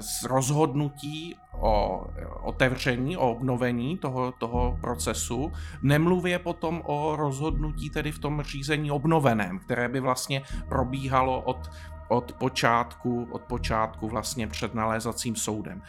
z 0.00 0.24
rozhodnutí 0.24 1.36
o 1.52 2.04
otevření, 2.42 3.16
o 3.16 3.30
obnovení 3.30 3.98
toho, 3.98 4.32
toho 4.32 4.78
procesu, 4.80 5.52
nemluvě 5.82 6.38
potom 6.38 6.82
o 6.84 7.16
rozhodnutí 7.16 7.90
tedy 7.90 8.12
v 8.12 8.18
tom 8.18 8.42
řízení 8.42 8.90
obnoveném, 8.90 9.58
které 9.58 9.88
by 9.88 10.00
vlastně 10.00 10.42
probíhalo 10.68 11.40
od, 11.40 11.70
od 12.08 12.32
počátku, 12.32 13.28
od 13.32 13.42
počátku 13.42 14.08
vlastně 14.08 14.46
před 14.46 14.74
nalézacím 14.74 15.36
soudem. 15.36 15.82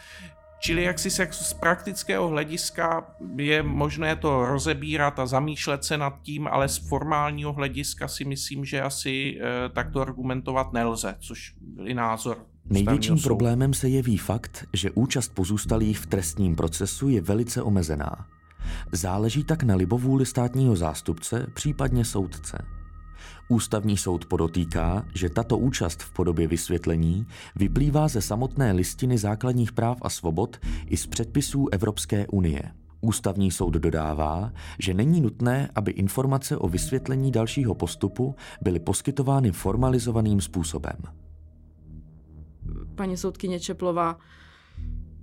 Čili 0.64 0.82
jak 0.82 0.98
si 0.98 1.10
se 1.10 1.28
z 1.30 1.52
praktického 1.52 2.28
hlediska 2.28 3.06
je 3.36 3.62
možné 3.62 4.16
to 4.16 4.46
rozebírat 4.46 5.18
a 5.18 5.26
zamýšlet 5.26 5.84
se 5.84 5.98
nad 5.98 6.22
tím, 6.22 6.46
ale 6.46 6.68
z 6.68 6.88
formálního 6.88 7.52
hlediska 7.52 8.08
si 8.08 8.24
myslím, 8.24 8.64
že 8.64 8.82
asi 8.82 9.38
e, 9.40 9.68
takto 9.68 10.00
argumentovat 10.00 10.72
nelze, 10.72 11.14
což 11.18 11.54
byl 11.60 11.94
názor 11.94 12.46
Největším 12.70 13.18
problémem 13.18 13.74
se 13.74 13.88
jeví 13.88 14.18
fakt, 14.18 14.64
že 14.72 14.90
účast 14.90 15.34
pozůstalých 15.34 15.98
v 15.98 16.06
trestním 16.06 16.56
procesu 16.56 17.08
je 17.08 17.20
velice 17.20 17.62
omezená. 17.62 18.26
Záleží 18.92 19.44
tak 19.44 19.62
na 19.62 19.74
libovůli 19.74 20.26
státního 20.26 20.76
zástupce, 20.76 21.46
případně 21.54 22.04
soudce. 22.04 22.58
Ústavní 23.48 23.96
soud 23.96 24.26
podotýká, 24.26 25.06
že 25.14 25.30
tato 25.30 25.58
účast 25.58 26.02
v 26.02 26.12
podobě 26.12 26.46
vysvětlení 26.48 27.26
vyplývá 27.56 28.08
ze 28.08 28.22
samotné 28.22 28.72
listiny 28.72 29.18
základních 29.18 29.72
práv 29.72 29.98
a 30.02 30.10
svobod 30.10 30.56
i 30.86 30.96
z 30.96 31.06
předpisů 31.06 31.68
Evropské 31.72 32.26
unie. 32.26 32.62
Ústavní 33.00 33.50
soud 33.50 33.74
dodává, 33.74 34.52
že 34.78 34.94
není 34.94 35.20
nutné, 35.20 35.70
aby 35.74 35.90
informace 35.92 36.56
o 36.56 36.68
vysvětlení 36.68 37.32
dalšího 37.32 37.74
postupu 37.74 38.34
byly 38.62 38.80
poskytovány 38.80 39.52
formalizovaným 39.52 40.40
způsobem 40.40 40.96
paní 42.94 43.16
soudkyně 43.16 43.60
Čeplová 43.60 44.18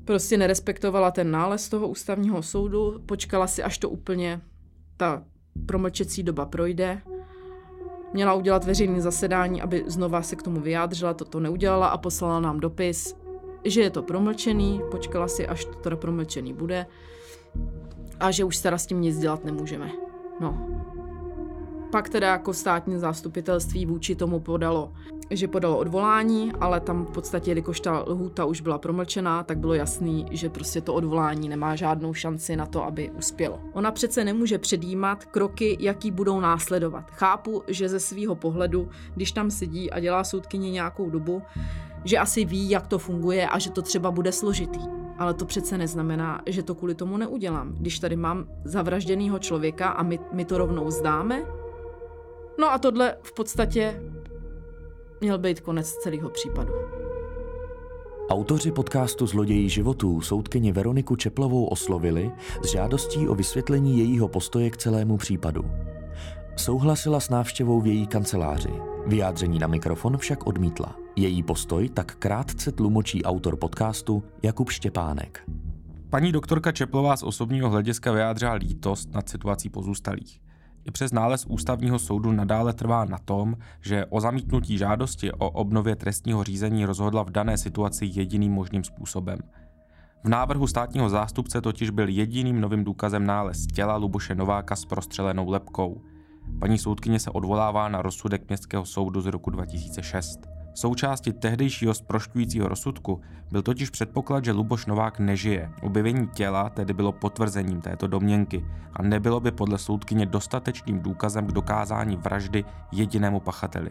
prostě 0.05 0.37
nerespektovala 0.37 1.11
ten 1.11 1.31
nález 1.31 1.69
toho 1.69 1.87
ústavního 1.87 2.43
soudu, 2.43 2.99
počkala 3.05 3.47
si, 3.47 3.63
až 3.63 3.77
to 3.77 3.89
úplně 3.89 4.41
ta 4.97 5.23
promlčecí 5.65 6.23
doba 6.23 6.45
projde. 6.45 7.01
Měla 8.13 8.33
udělat 8.33 8.65
veřejné 8.65 9.01
zasedání, 9.01 9.61
aby 9.61 9.83
znova 9.87 10.21
se 10.21 10.35
k 10.35 10.43
tomu 10.43 10.59
vyjádřila, 10.59 11.13
toto 11.13 11.39
neudělala 11.39 11.87
a 11.87 11.97
poslala 11.97 12.39
nám 12.39 12.59
dopis, 12.59 13.15
že 13.65 13.81
je 13.81 13.89
to 13.89 14.03
promlčený, 14.03 14.81
počkala 14.91 15.27
si, 15.27 15.47
až 15.47 15.65
to 15.65 15.73
teda 15.73 15.95
promlčený 15.95 16.53
bude 16.53 16.85
a 18.19 18.31
že 18.31 18.43
už 18.43 18.57
teda 18.57 18.77
s 18.77 18.85
tím 18.85 19.01
nic 19.01 19.19
dělat 19.19 19.45
nemůžeme. 19.45 19.91
No. 20.39 20.67
Pak 21.91 22.09
teda 22.09 22.27
jako 22.27 22.53
státní 22.53 22.99
zástupitelství 22.99 23.85
vůči 23.85 24.15
tomu 24.15 24.39
podalo 24.39 24.93
že 25.31 25.47
podalo 25.47 25.77
odvolání, 25.77 26.51
ale 26.59 26.79
tam 26.79 27.05
v 27.05 27.11
podstatě, 27.11 27.51
jelikož 27.51 27.79
ta 27.79 28.03
lhůta 28.07 28.45
už 28.45 28.61
byla 28.61 28.77
promlčená, 28.77 29.43
tak 29.43 29.57
bylo 29.57 29.73
jasný, 29.73 30.25
že 30.31 30.49
prostě 30.49 30.81
to 30.81 30.93
odvolání 30.93 31.49
nemá 31.49 31.75
žádnou 31.75 32.13
šanci 32.13 32.55
na 32.55 32.65
to, 32.65 32.83
aby 32.83 33.09
uspělo. 33.09 33.59
Ona 33.73 33.91
přece 33.91 34.23
nemůže 34.23 34.57
předjímat 34.57 35.25
kroky, 35.25 35.77
jaký 35.79 36.11
budou 36.11 36.39
následovat. 36.39 37.11
Chápu, 37.11 37.63
že 37.67 37.89
ze 37.89 37.99
svého 37.99 38.35
pohledu, 38.35 38.89
když 39.15 39.31
tam 39.31 39.51
sedí 39.51 39.91
a 39.91 39.99
dělá 39.99 40.23
soudkyně 40.23 40.71
nějakou 40.71 41.09
dobu, 41.09 41.41
že 42.03 42.17
asi 42.17 42.45
ví, 42.45 42.69
jak 42.69 42.87
to 42.87 42.99
funguje 42.99 43.47
a 43.47 43.59
že 43.59 43.71
to 43.71 43.81
třeba 43.81 44.11
bude 44.11 44.31
složitý. 44.31 44.81
Ale 45.17 45.33
to 45.33 45.45
přece 45.45 45.77
neznamená, 45.77 46.41
že 46.45 46.63
to 46.63 46.75
kvůli 46.75 46.95
tomu 46.95 47.17
neudělám. 47.17 47.73
Když 47.73 47.99
tady 47.99 48.15
mám 48.15 48.45
zavražděného 48.63 49.39
člověka 49.39 49.89
a 49.89 50.03
my, 50.03 50.19
my 50.33 50.45
to 50.45 50.57
rovnou 50.57 50.91
zdáme, 50.91 51.45
No 52.59 52.71
a 52.71 52.77
tohle 52.77 53.15
v 53.23 53.33
podstatě 53.33 54.03
měl 55.21 55.37
být 55.37 55.59
konec 55.59 55.93
celého 55.93 56.29
případu. 56.29 56.73
Autoři 58.29 58.71
podcastu 58.71 59.27
Zlodějí 59.27 59.69
životů 59.69 60.21
soudkyně 60.21 60.73
Veroniku 60.73 61.15
Čeplovou 61.15 61.65
oslovili 61.65 62.31
s 62.63 62.71
žádostí 62.71 63.27
o 63.27 63.35
vysvětlení 63.35 63.99
jejího 63.99 64.27
postoje 64.27 64.69
k 64.69 64.77
celému 64.77 65.17
případu. 65.17 65.65
Souhlasila 66.57 67.19
s 67.19 67.29
návštěvou 67.29 67.81
v 67.81 67.87
její 67.87 68.07
kanceláři. 68.07 68.73
Vyjádření 69.07 69.59
na 69.59 69.67
mikrofon 69.67 70.17
však 70.17 70.47
odmítla. 70.47 70.95
Její 71.15 71.43
postoj 71.43 71.89
tak 71.89 72.15
krátce 72.15 72.71
tlumočí 72.71 73.23
autor 73.23 73.55
podcastu 73.55 74.23
Jakub 74.43 74.69
Štěpánek. 74.69 75.43
Paní 76.09 76.31
doktorka 76.31 76.71
Čeplová 76.71 77.17
z 77.17 77.23
osobního 77.23 77.69
hlediska 77.69 78.11
vyjádřila 78.11 78.53
lítost 78.53 79.13
nad 79.13 79.29
situací 79.29 79.69
pozůstalých 79.69 80.41
i 80.85 80.91
přes 80.91 81.11
nález 81.11 81.45
ústavního 81.45 81.99
soudu 81.99 82.31
nadále 82.31 82.73
trvá 82.73 83.05
na 83.05 83.17
tom, 83.17 83.55
že 83.81 84.05
o 84.05 84.19
zamítnutí 84.19 84.77
žádosti 84.77 85.31
o 85.31 85.49
obnově 85.49 85.95
trestního 85.95 86.43
řízení 86.43 86.85
rozhodla 86.85 87.23
v 87.23 87.29
dané 87.29 87.57
situaci 87.57 88.09
jediným 88.13 88.51
možným 88.51 88.83
způsobem. 88.83 89.39
V 90.23 90.29
návrhu 90.29 90.67
státního 90.67 91.09
zástupce 91.09 91.61
totiž 91.61 91.89
byl 91.89 92.09
jediným 92.09 92.61
novým 92.61 92.83
důkazem 92.83 93.25
nález 93.25 93.67
těla 93.67 93.95
Luboše 93.95 94.35
Nováka 94.35 94.75
s 94.75 94.85
prostřelenou 94.85 95.49
lepkou. 95.49 96.01
Paní 96.59 96.77
soudkyně 96.77 97.19
se 97.19 97.29
odvolává 97.29 97.89
na 97.89 98.01
rozsudek 98.01 98.47
Městského 98.47 98.85
soudu 98.85 99.21
z 99.21 99.25
roku 99.25 99.49
2006. 99.49 100.50
Součástí 100.73 101.33
tehdejšího 101.33 101.93
zprošťujícího 101.93 102.67
rozsudku 102.67 103.21
byl 103.51 103.61
totiž 103.61 103.89
předpoklad, 103.89 104.45
že 104.45 104.51
Luboš 104.51 104.85
Novák 104.85 105.19
nežije. 105.19 105.69
Objevení 105.81 106.27
těla 106.27 106.69
tedy 106.69 106.93
bylo 106.93 107.11
potvrzením 107.11 107.81
této 107.81 108.07
domněnky 108.07 108.65
a 108.93 109.01
nebylo 109.01 109.39
by 109.39 109.51
podle 109.51 109.77
soudkyně 109.77 110.25
dostatečným 110.25 110.99
důkazem 110.99 111.45
k 111.45 111.51
dokázání 111.51 112.17
vraždy 112.17 112.65
jedinému 112.91 113.39
pachateli. 113.39 113.89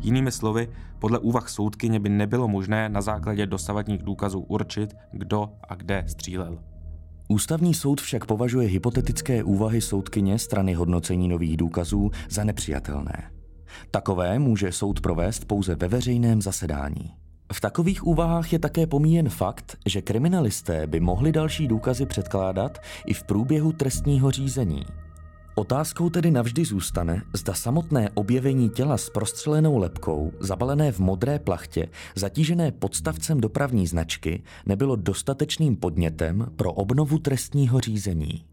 Jinými 0.00 0.32
slovy, 0.32 0.68
podle 0.98 1.18
úvah 1.18 1.48
soudkyně 1.48 2.00
by 2.00 2.08
nebylo 2.08 2.48
možné 2.48 2.88
na 2.88 3.00
základě 3.00 3.46
dosavadních 3.46 4.02
důkazů 4.02 4.40
určit, 4.40 4.96
kdo 5.12 5.52
a 5.68 5.74
kde 5.74 6.04
střílel. 6.06 6.58
Ústavní 7.28 7.74
soud 7.74 8.00
však 8.00 8.26
považuje 8.26 8.68
hypotetické 8.68 9.44
úvahy 9.44 9.80
soudkyně 9.80 10.38
strany 10.38 10.74
hodnocení 10.74 11.28
nových 11.28 11.56
důkazů 11.56 12.10
za 12.30 12.44
nepřijatelné. 12.44 13.37
Takové 13.90 14.38
může 14.38 14.72
soud 14.72 15.00
provést 15.00 15.44
pouze 15.44 15.74
ve 15.74 15.88
veřejném 15.88 16.42
zasedání. 16.42 17.14
V 17.52 17.60
takových 17.60 18.06
úvahách 18.06 18.52
je 18.52 18.58
také 18.58 18.86
pomíjen 18.86 19.28
fakt, 19.28 19.76
že 19.86 20.02
kriminalisté 20.02 20.86
by 20.86 21.00
mohli 21.00 21.32
další 21.32 21.68
důkazy 21.68 22.06
předkládat 22.06 22.78
i 23.06 23.14
v 23.14 23.22
průběhu 23.22 23.72
trestního 23.72 24.30
řízení. 24.30 24.84
Otázkou 25.58 26.10
tedy 26.10 26.30
navždy 26.30 26.64
zůstane, 26.64 27.22
zda 27.34 27.54
samotné 27.54 28.10
objevení 28.14 28.70
těla 28.70 28.98
s 28.98 29.10
prostřelenou 29.10 29.78
lepkou, 29.78 30.32
zabalené 30.40 30.92
v 30.92 30.98
modré 30.98 31.38
plachtě, 31.38 31.88
zatížené 32.16 32.72
podstavcem 32.72 33.40
dopravní 33.40 33.86
značky, 33.86 34.42
nebylo 34.66 34.96
dostatečným 34.96 35.76
podnětem 35.76 36.46
pro 36.56 36.72
obnovu 36.72 37.18
trestního 37.18 37.80
řízení. 37.80 38.44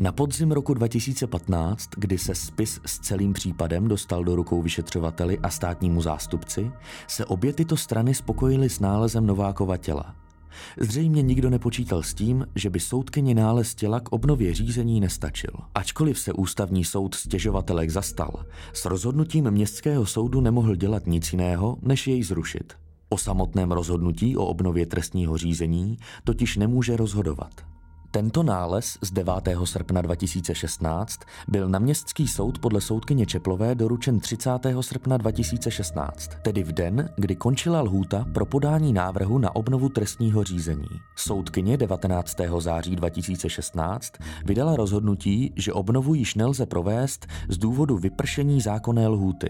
Na 0.00 0.12
podzim 0.12 0.52
roku 0.52 0.74
2015, 0.74 1.88
kdy 1.96 2.18
se 2.18 2.34
spis 2.34 2.80
s 2.86 2.98
celým 2.98 3.32
případem 3.32 3.88
dostal 3.88 4.24
do 4.24 4.36
rukou 4.36 4.62
vyšetřovateli 4.62 5.38
a 5.38 5.50
státnímu 5.50 6.02
zástupci, 6.02 6.70
se 7.06 7.24
obě 7.24 7.52
tyto 7.52 7.76
strany 7.76 8.14
spokojily 8.14 8.68
s 8.68 8.80
nálezem 8.80 9.26
Novákova 9.26 9.76
těla. 9.76 10.14
Zřejmě 10.80 11.22
nikdo 11.22 11.50
nepočítal 11.50 12.02
s 12.02 12.14
tím, 12.14 12.46
že 12.54 12.70
by 12.70 12.80
soudkyni 12.80 13.34
nález 13.34 13.74
těla 13.74 14.00
k 14.00 14.12
obnově 14.12 14.54
řízení 14.54 15.00
nestačil. 15.00 15.52
Ačkoliv 15.74 16.18
se 16.18 16.32
ústavní 16.32 16.84
soud 16.84 17.14
stěžovatelek 17.14 17.90
zastal, 17.90 18.44
s 18.72 18.84
rozhodnutím 18.84 19.50
městského 19.50 20.06
soudu 20.06 20.40
nemohl 20.40 20.76
dělat 20.76 21.06
nic 21.06 21.32
jiného, 21.32 21.76
než 21.82 22.06
jej 22.06 22.22
zrušit. 22.22 22.72
O 23.08 23.18
samotném 23.18 23.72
rozhodnutí 23.72 24.36
o 24.36 24.46
obnově 24.46 24.86
trestního 24.86 25.36
řízení 25.36 25.98
totiž 26.24 26.56
nemůže 26.56 26.96
rozhodovat. 26.96 27.70
Tento 28.12 28.42
nález 28.42 28.98
z 29.02 29.10
9. 29.10 29.34
srpna 29.64 30.02
2016 30.02 31.20
byl 31.48 31.68
na 31.68 31.78
městský 31.78 32.28
soud 32.28 32.58
podle 32.58 32.80
soudkyně 32.80 33.26
Čeplové 33.26 33.74
doručen 33.74 34.20
30. 34.20 34.50
srpna 34.80 35.16
2016, 35.16 36.30
tedy 36.42 36.62
v 36.62 36.72
den, 36.72 37.10
kdy 37.16 37.36
končila 37.36 37.80
lhůta 37.80 38.26
pro 38.34 38.46
podání 38.46 38.92
návrhu 38.92 39.38
na 39.38 39.56
obnovu 39.56 39.88
trestního 39.88 40.44
řízení. 40.44 40.88
Soudkyně 41.16 41.76
19. 41.76 42.36
září 42.58 42.96
2016 42.96 44.12
vydala 44.44 44.76
rozhodnutí, 44.76 45.52
že 45.56 45.72
obnovu 45.72 46.14
již 46.14 46.34
nelze 46.34 46.66
provést 46.66 47.26
z 47.48 47.58
důvodu 47.58 47.98
vypršení 47.98 48.60
zákonné 48.60 49.08
lhůty. 49.08 49.48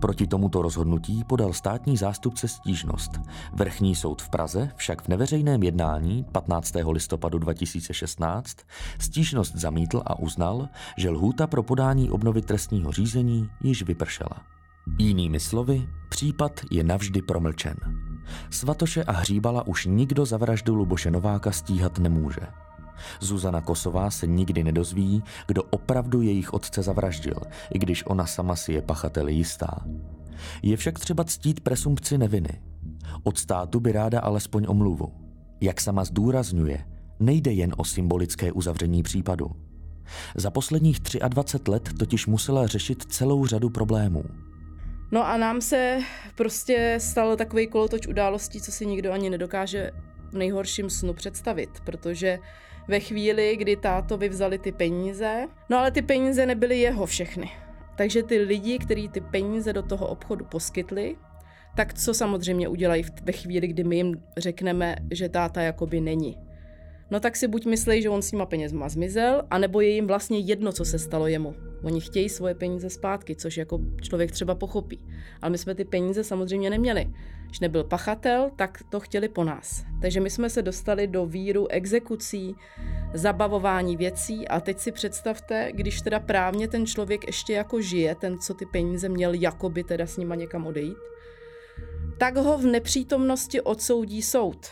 Proti 0.00 0.26
tomuto 0.26 0.62
rozhodnutí 0.62 1.24
podal 1.24 1.52
státní 1.52 1.96
zástupce 1.96 2.48
stížnost. 2.48 3.20
Vrchní 3.52 3.94
soud 3.94 4.22
v 4.22 4.28
Praze 4.28 4.70
však 4.76 5.02
v 5.02 5.08
neveřejném 5.08 5.62
jednání 5.62 6.24
15. 6.32 6.74
listopadu 6.90 7.38
2016 7.38 8.56
stížnost 8.98 9.56
zamítl 9.56 10.02
a 10.06 10.18
uznal, 10.18 10.68
že 10.96 11.10
lhůta 11.10 11.46
pro 11.46 11.62
podání 11.62 12.10
obnovy 12.10 12.42
trestního 12.42 12.92
řízení 12.92 13.50
již 13.62 13.82
vypršela. 13.82 14.42
Jinými 14.98 15.40
slovy, 15.40 15.88
případ 16.08 16.60
je 16.70 16.84
navždy 16.84 17.22
promlčen. 17.22 17.76
Svatoše 18.50 19.04
a 19.04 19.12
Hříbala 19.12 19.66
už 19.66 19.86
nikdo 19.86 20.26
za 20.26 20.36
vraždu 20.36 20.74
Luboše 20.74 21.10
Nováka 21.10 21.52
stíhat 21.52 21.98
nemůže. 21.98 22.40
Zuzana 23.20 23.60
Kosová 23.60 24.10
se 24.10 24.26
nikdy 24.26 24.64
nedozví, 24.64 25.22
kdo 25.46 25.62
opravdu 25.62 26.22
jejich 26.22 26.54
otce 26.54 26.82
zavraždil, 26.82 27.36
i 27.70 27.78
když 27.78 28.06
ona 28.06 28.26
sama 28.26 28.56
si 28.56 28.72
je 28.72 28.82
pachatel 28.82 29.28
jistá. 29.28 29.84
Je 30.62 30.76
však 30.76 30.98
třeba 30.98 31.24
ctít 31.24 31.60
presumpci 31.60 32.18
neviny. 32.18 32.62
Od 33.22 33.38
státu 33.38 33.80
by 33.80 33.92
ráda 33.92 34.20
alespoň 34.20 34.66
omluvu. 34.68 35.12
Jak 35.60 35.80
sama 35.80 36.04
zdůrazňuje, 36.04 36.84
nejde 37.20 37.52
jen 37.52 37.74
o 37.76 37.84
symbolické 37.84 38.52
uzavření 38.52 39.02
případu. 39.02 39.50
Za 40.34 40.50
posledních 40.50 41.00
23 41.28 41.70
let 41.70 41.90
totiž 41.98 42.26
musela 42.26 42.66
řešit 42.66 43.04
celou 43.04 43.46
řadu 43.46 43.70
problémů. 43.70 44.24
No 45.12 45.26
a 45.26 45.36
nám 45.36 45.60
se 45.60 45.98
prostě 46.34 46.98
stalo 47.00 47.36
takový 47.36 47.66
kolotoč 47.66 48.06
událostí, 48.06 48.60
co 48.60 48.72
si 48.72 48.86
nikdo 48.86 49.12
ani 49.12 49.30
nedokáže 49.30 49.90
v 50.32 50.34
nejhorším 50.34 50.90
snu 50.90 51.12
představit, 51.12 51.70
protože 51.84 52.38
ve 52.88 53.00
chvíli, 53.00 53.56
kdy 53.56 53.76
tátovi 53.76 54.28
vzali 54.28 54.58
ty 54.58 54.72
peníze. 54.72 55.48
No 55.68 55.78
ale 55.78 55.90
ty 55.90 56.02
peníze 56.02 56.46
nebyly 56.46 56.78
jeho 56.78 57.06
všechny. 57.06 57.50
Takže 57.96 58.22
ty 58.22 58.38
lidi, 58.38 58.78
kteří 58.78 59.08
ty 59.08 59.20
peníze 59.20 59.72
do 59.72 59.82
toho 59.82 60.06
obchodu 60.06 60.44
poskytli, 60.44 61.16
tak 61.76 61.94
co 61.94 62.14
samozřejmě 62.14 62.68
udělají 62.68 63.04
ve 63.22 63.32
chvíli, 63.32 63.68
kdy 63.68 63.84
my 63.84 63.96
jim 63.96 64.22
řekneme, 64.36 64.96
že 65.10 65.28
táta 65.28 65.62
jakoby 65.62 66.00
není. 66.00 66.49
No 67.10 67.20
tak 67.20 67.36
si 67.36 67.48
buď 67.48 67.66
myslí, 67.66 68.02
že 68.02 68.10
on 68.10 68.22
s 68.22 68.32
nima 68.32 68.46
penězma 68.46 68.88
zmizel, 68.88 69.42
anebo 69.50 69.80
je 69.80 69.88
jim 69.88 70.06
vlastně 70.06 70.38
jedno, 70.38 70.72
co 70.72 70.84
se 70.84 70.98
stalo 70.98 71.26
jemu. 71.26 71.54
Oni 71.82 72.00
chtějí 72.00 72.28
svoje 72.28 72.54
peníze 72.54 72.90
zpátky, 72.90 73.36
což 73.36 73.56
jako 73.56 73.80
člověk 74.02 74.30
třeba 74.30 74.54
pochopí. 74.54 75.00
Ale 75.42 75.50
my 75.50 75.58
jsme 75.58 75.74
ty 75.74 75.84
peníze 75.84 76.24
samozřejmě 76.24 76.70
neměli. 76.70 77.06
Když 77.46 77.60
nebyl 77.60 77.84
pachatel, 77.84 78.50
tak 78.56 78.82
to 78.90 79.00
chtěli 79.00 79.28
po 79.28 79.44
nás. 79.44 79.84
Takže 80.00 80.20
my 80.20 80.30
jsme 80.30 80.50
se 80.50 80.62
dostali 80.62 81.06
do 81.06 81.26
víru 81.26 81.68
exekucí, 81.68 82.54
zabavování 83.14 83.96
věcí 83.96 84.48
a 84.48 84.60
teď 84.60 84.78
si 84.78 84.92
představte, 84.92 85.70
když 85.74 86.02
teda 86.02 86.20
právně 86.20 86.68
ten 86.68 86.86
člověk 86.86 87.26
ještě 87.26 87.52
jako 87.52 87.80
žije, 87.80 88.14
ten, 88.14 88.38
co 88.38 88.54
ty 88.54 88.66
peníze 88.66 89.08
měl 89.08 89.34
jakoby 89.34 89.84
teda 89.84 90.06
s 90.06 90.16
nima 90.16 90.34
někam 90.34 90.66
odejít, 90.66 90.98
tak 92.18 92.36
ho 92.36 92.58
v 92.58 92.66
nepřítomnosti 92.66 93.60
odsoudí 93.60 94.22
soud. 94.22 94.66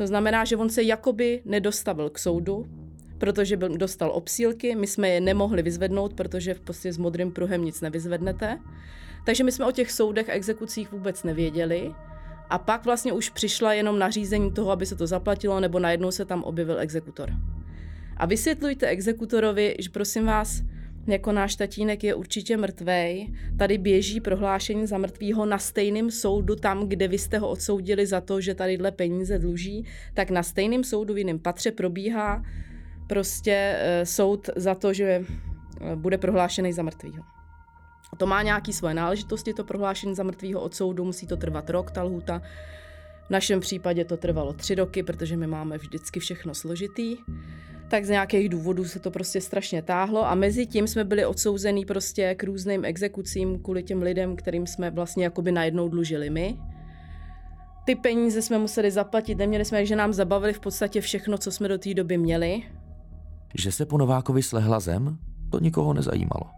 To 0.00 0.06
znamená, 0.06 0.44
že 0.44 0.56
on 0.56 0.70
se 0.70 0.82
jakoby 0.82 1.42
nedostavil 1.44 2.10
k 2.10 2.18
soudu, 2.18 2.66
protože 3.18 3.56
byl, 3.56 3.76
dostal 3.76 4.10
obsílky, 4.14 4.74
my 4.74 4.86
jsme 4.86 5.08
je 5.08 5.20
nemohli 5.20 5.62
vyzvednout, 5.62 6.14
protože 6.14 6.54
v 6.54 6.60
prostě 6.60 6.92
s 6.92 6.98
modrým 6.98 7.32
pruhem 7.32 7.64
nic 7.64 7.80
nevyzvednete. 7.80 8.58
Takže 9.26 9.44
my 9.44 9.52
jsme 9.52 9.66
o 9.66 9.72
těch 9.72 9.92
soudech 9.92 10.28
a 10.28 10.32
exekucích 10.32 10.92
vůbec 10.92 11.22
nevěděli. 11.22 11.94
A 12.50 12.58
pak 12.58 12.84
vlastně 12.84 13.12
už 13.12 13.30
přišla 13.30 13.72
jenom 13.72 13.98
nařízení 13.98 14.52
toho, 14.52 14.70
aby 14.70 14.86
se 14.86 14.96
to 14.96 15.06
zaplatilo, 15.06 15.60
nebo 15.60 15.78
najednou 15.78 16.10
se 16.10 16.24
tam 16.24 16.42
objevil 16.42 16.80
exekutor. 16.80 17.30
A 18.16 18.26
vysvětlujte 18.26 18.86
exekutorovi, 18.86 19.76
že 19.78 19.90
prosím 19.90 20.26
vás, 20.26 20.62
jako 21.12 21.32
náš 21.32 21.56
tatínek 21.56 22.04
je 22.04 22.14
určitě 22.14 22.56
mrtvej, 22.56 23.32
tady 23.58 23.78
běží 23.78 24.20
prohlášení 24.20 24.86
za 24.86 24.98
mrtvýho 24.98 25.46
na 25.46 25.58
stejném 25.58 26.10
soudu 26.10 26.56
tam, 26.56 26.88
kde 26.88 27.08
vy 27.08 27.18
jste 27.18 27.38
ho 27.38 27.48
odsoudili 27.48 28.06
za 28.06 28.20
to, 28.20 28.40
že 28.40 28.54
tadyhle 28.54 28.90
peníze 28.90 29.38
dluží, 29.38 29.86
tak 30.14 30.30
na 30.30 30.42
stejném 30.42 30.84
soudu 30.84 31.14
v 31.14 31.18
jiném 31.18 31.38
patře 31.38 31.72
probíhá 31.72 32.42
prostě 33.06 33.76
e, 33.78 34.06
soud 34.06 34.50
za 34.56 34.74
to, 34.74 34.92
že 34.92 35.04
e, 35.04 35.24
bude 35.96 36.18
prohlášený 36.18 36.72
za 36.72 36.82
mrtvýho. 36.82 37.22
To 38.16 38.26
má 38.26 38.42
nějaké 38.42 38.72
svoje 38.72 38.94
náležitosti, 38.94 39.54
to 39.54 39.64
prohlášení 39.64 40.14
za 40.14 40.22
mrtvýho 40.22 40.60
od 40.60 40.74
soudu, 40.74 41.04
musí 41.04 41.26
to 41.26 41.36
trvat 41.36 41.70
rok, 41.70 41.90
ta 41.90 42.02
lhůta. 42.02 42.42
V 43.26 43.30
našem 43.30 43.60
případě 43.60 44.04
to 44.04 44.16
trvalo 44.16 44.52
tři 44.52 44.74
roky, 44.74 45.02
protože 45.02 45.36
my 45.36 45.46
máme 45.46 45.78
vždycky 45.78 46.20
všechno 46.20 46.54
složitý. 46.54 47.16
Tak 47.90 48.04
z 48.04 48.08
nějakých 48.08 48.48
důvodů 48.48 48.84
se 48.84 49.00
to 49.00 49.10
prostě 49.10 49.40
strašně 49.40 49.82
táhlo 49.82 50.28
a 50.28 50.34
mezi 50.34 50.66
tím 50.66 50.86
jsme 50.86 51.04
byli 51.04 51.26
odsouzení 51.26 51.84
prostě 51.84 52.34
k 52.34 52.44
různým 52.44 52.84
exekucím 52.84 53.58
kvůli 53.58 53.82
těm 53.82 54.02
lidem, 54.02 54.36
kterým 54.36 54.66
jsme 54.66 54.90
vlastně 54.90 55.24
jakoby 55.24 55.52
najednou 55.52 55.88
dlužili 55.88 56.30
my. 56.30 56.58
Ty 57.84 57.94
peníze 57.94 58.42
jsme 58.42 58.58
museli 58.58 58.90
zaplatit, 58.90 59.34
neměli 59.34 59.64
jsme, 59.64 59.86
že 59.86 59.96
nám 59.96 60.12
zabavili 60.12 60.52
v 60.52 60.60
podstatě 60.60 61.00
všechno, 61.00 61.38
co 61.38 61.50
jsme 61.50 61.68
do 61.68 61.78
té 61.78 61.94
doby 61.94 62.18
měli. 62.18 62.62
Že 63.54 63.72
se 63.72 63.86
po 63.86 63.98
Novákovi 63.98 64.42
slehla 64.42 64.80
zem, 64.80 65.18
to 65.50 65.60
nikoho 65.60 65.94
nezajímalo. 65.94 66.50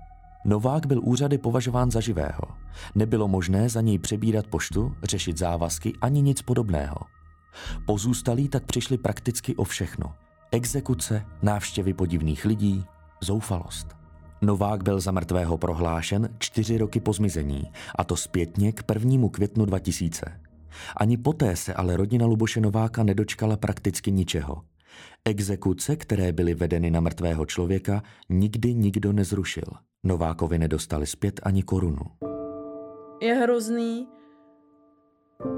Novák 0.45 0.87
byl 0.87 1.01
úřady 1.05 1.39
považován 1.39 1.91
za 1.91 2.01
živého. 2.01 2.43
Nebylo 2.95 3.29
možné 3.29 3.69
za 3.69 3.81
něj 3.81 3.99
přebírat 3.99 4.47
poštu, 4.47 4.95
řešit 5.03 5.39
závazky 5.39 5.93
ani 6.01 6.23
nic 6.23 6.43
podobného. 6.43 6.97
Pozůstalí 7.87 8.49
tak 8.49 8.65
přišli 8.67 8.99
prakticky 8.99 9.57
o 9.57 9.65
všechno. 9.65 10.15
Exekuce, 10.55 11.25
návštěvy 11.43 11.95
podivných 11.95 12.45
lidí, 12.45 12.85
zoufalost. 13.21 13.87
Novák 14.43 14.83
byl 14.83 15.01
za 15.01 15.11
mrtvého 15.13 15.59
prohlášen 15.59 16.29
čtyři 16.39 16.79
roky 16.79 17.01
po 17.01 17.13
zmizení, 17.13 17.63
a 17.99 18.05
to 18.05 18.17
zpětně 18.17 18.73
k 18.73 18.85
1. 18.95 19.29
květnu 19.33 19.65
2000. 19.65 20.41
Ani 20.97 21.17
poté 21.17 21.57
se 21.57 21.75
ale 21.75 21.97
rodina 21.97 22.27
Luboše 22.27 22.61
Nováka 22.61 23.03
nedočkala 23.03 23.57
prakticky 23.57 24.13
ničeho. 24.13 24.63
Exekuce, 25.25 25.97
které 25.97 26.33
byly 26.33 26.55
vedeny 26.55 26.91
na 26.91 27.01
mrtvého 27.01 27.47
člověka, 27.47 28.03
nikdy 28.29 28.75
nikdo 28.75 29.13
nezrušil. 29.13 29.69
Novákovi 30.05 30.59
nedostali 30.59 31.07
zpět 31.07 31.41
ani 31.43 31.63
korunu. 31.63 32.05
Je 33.21 33.35
hrozný, 33.35 34.09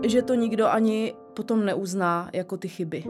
že 0.07 0.23
to 0.23 0.35
nikdo 0.35 0.67
ani 0.67 1.15
potom 1.37 1.65
neuzná 1.65 2.31
jako 2.33 2.57
ty 2.57 2.69
chyby. 2.69 3.05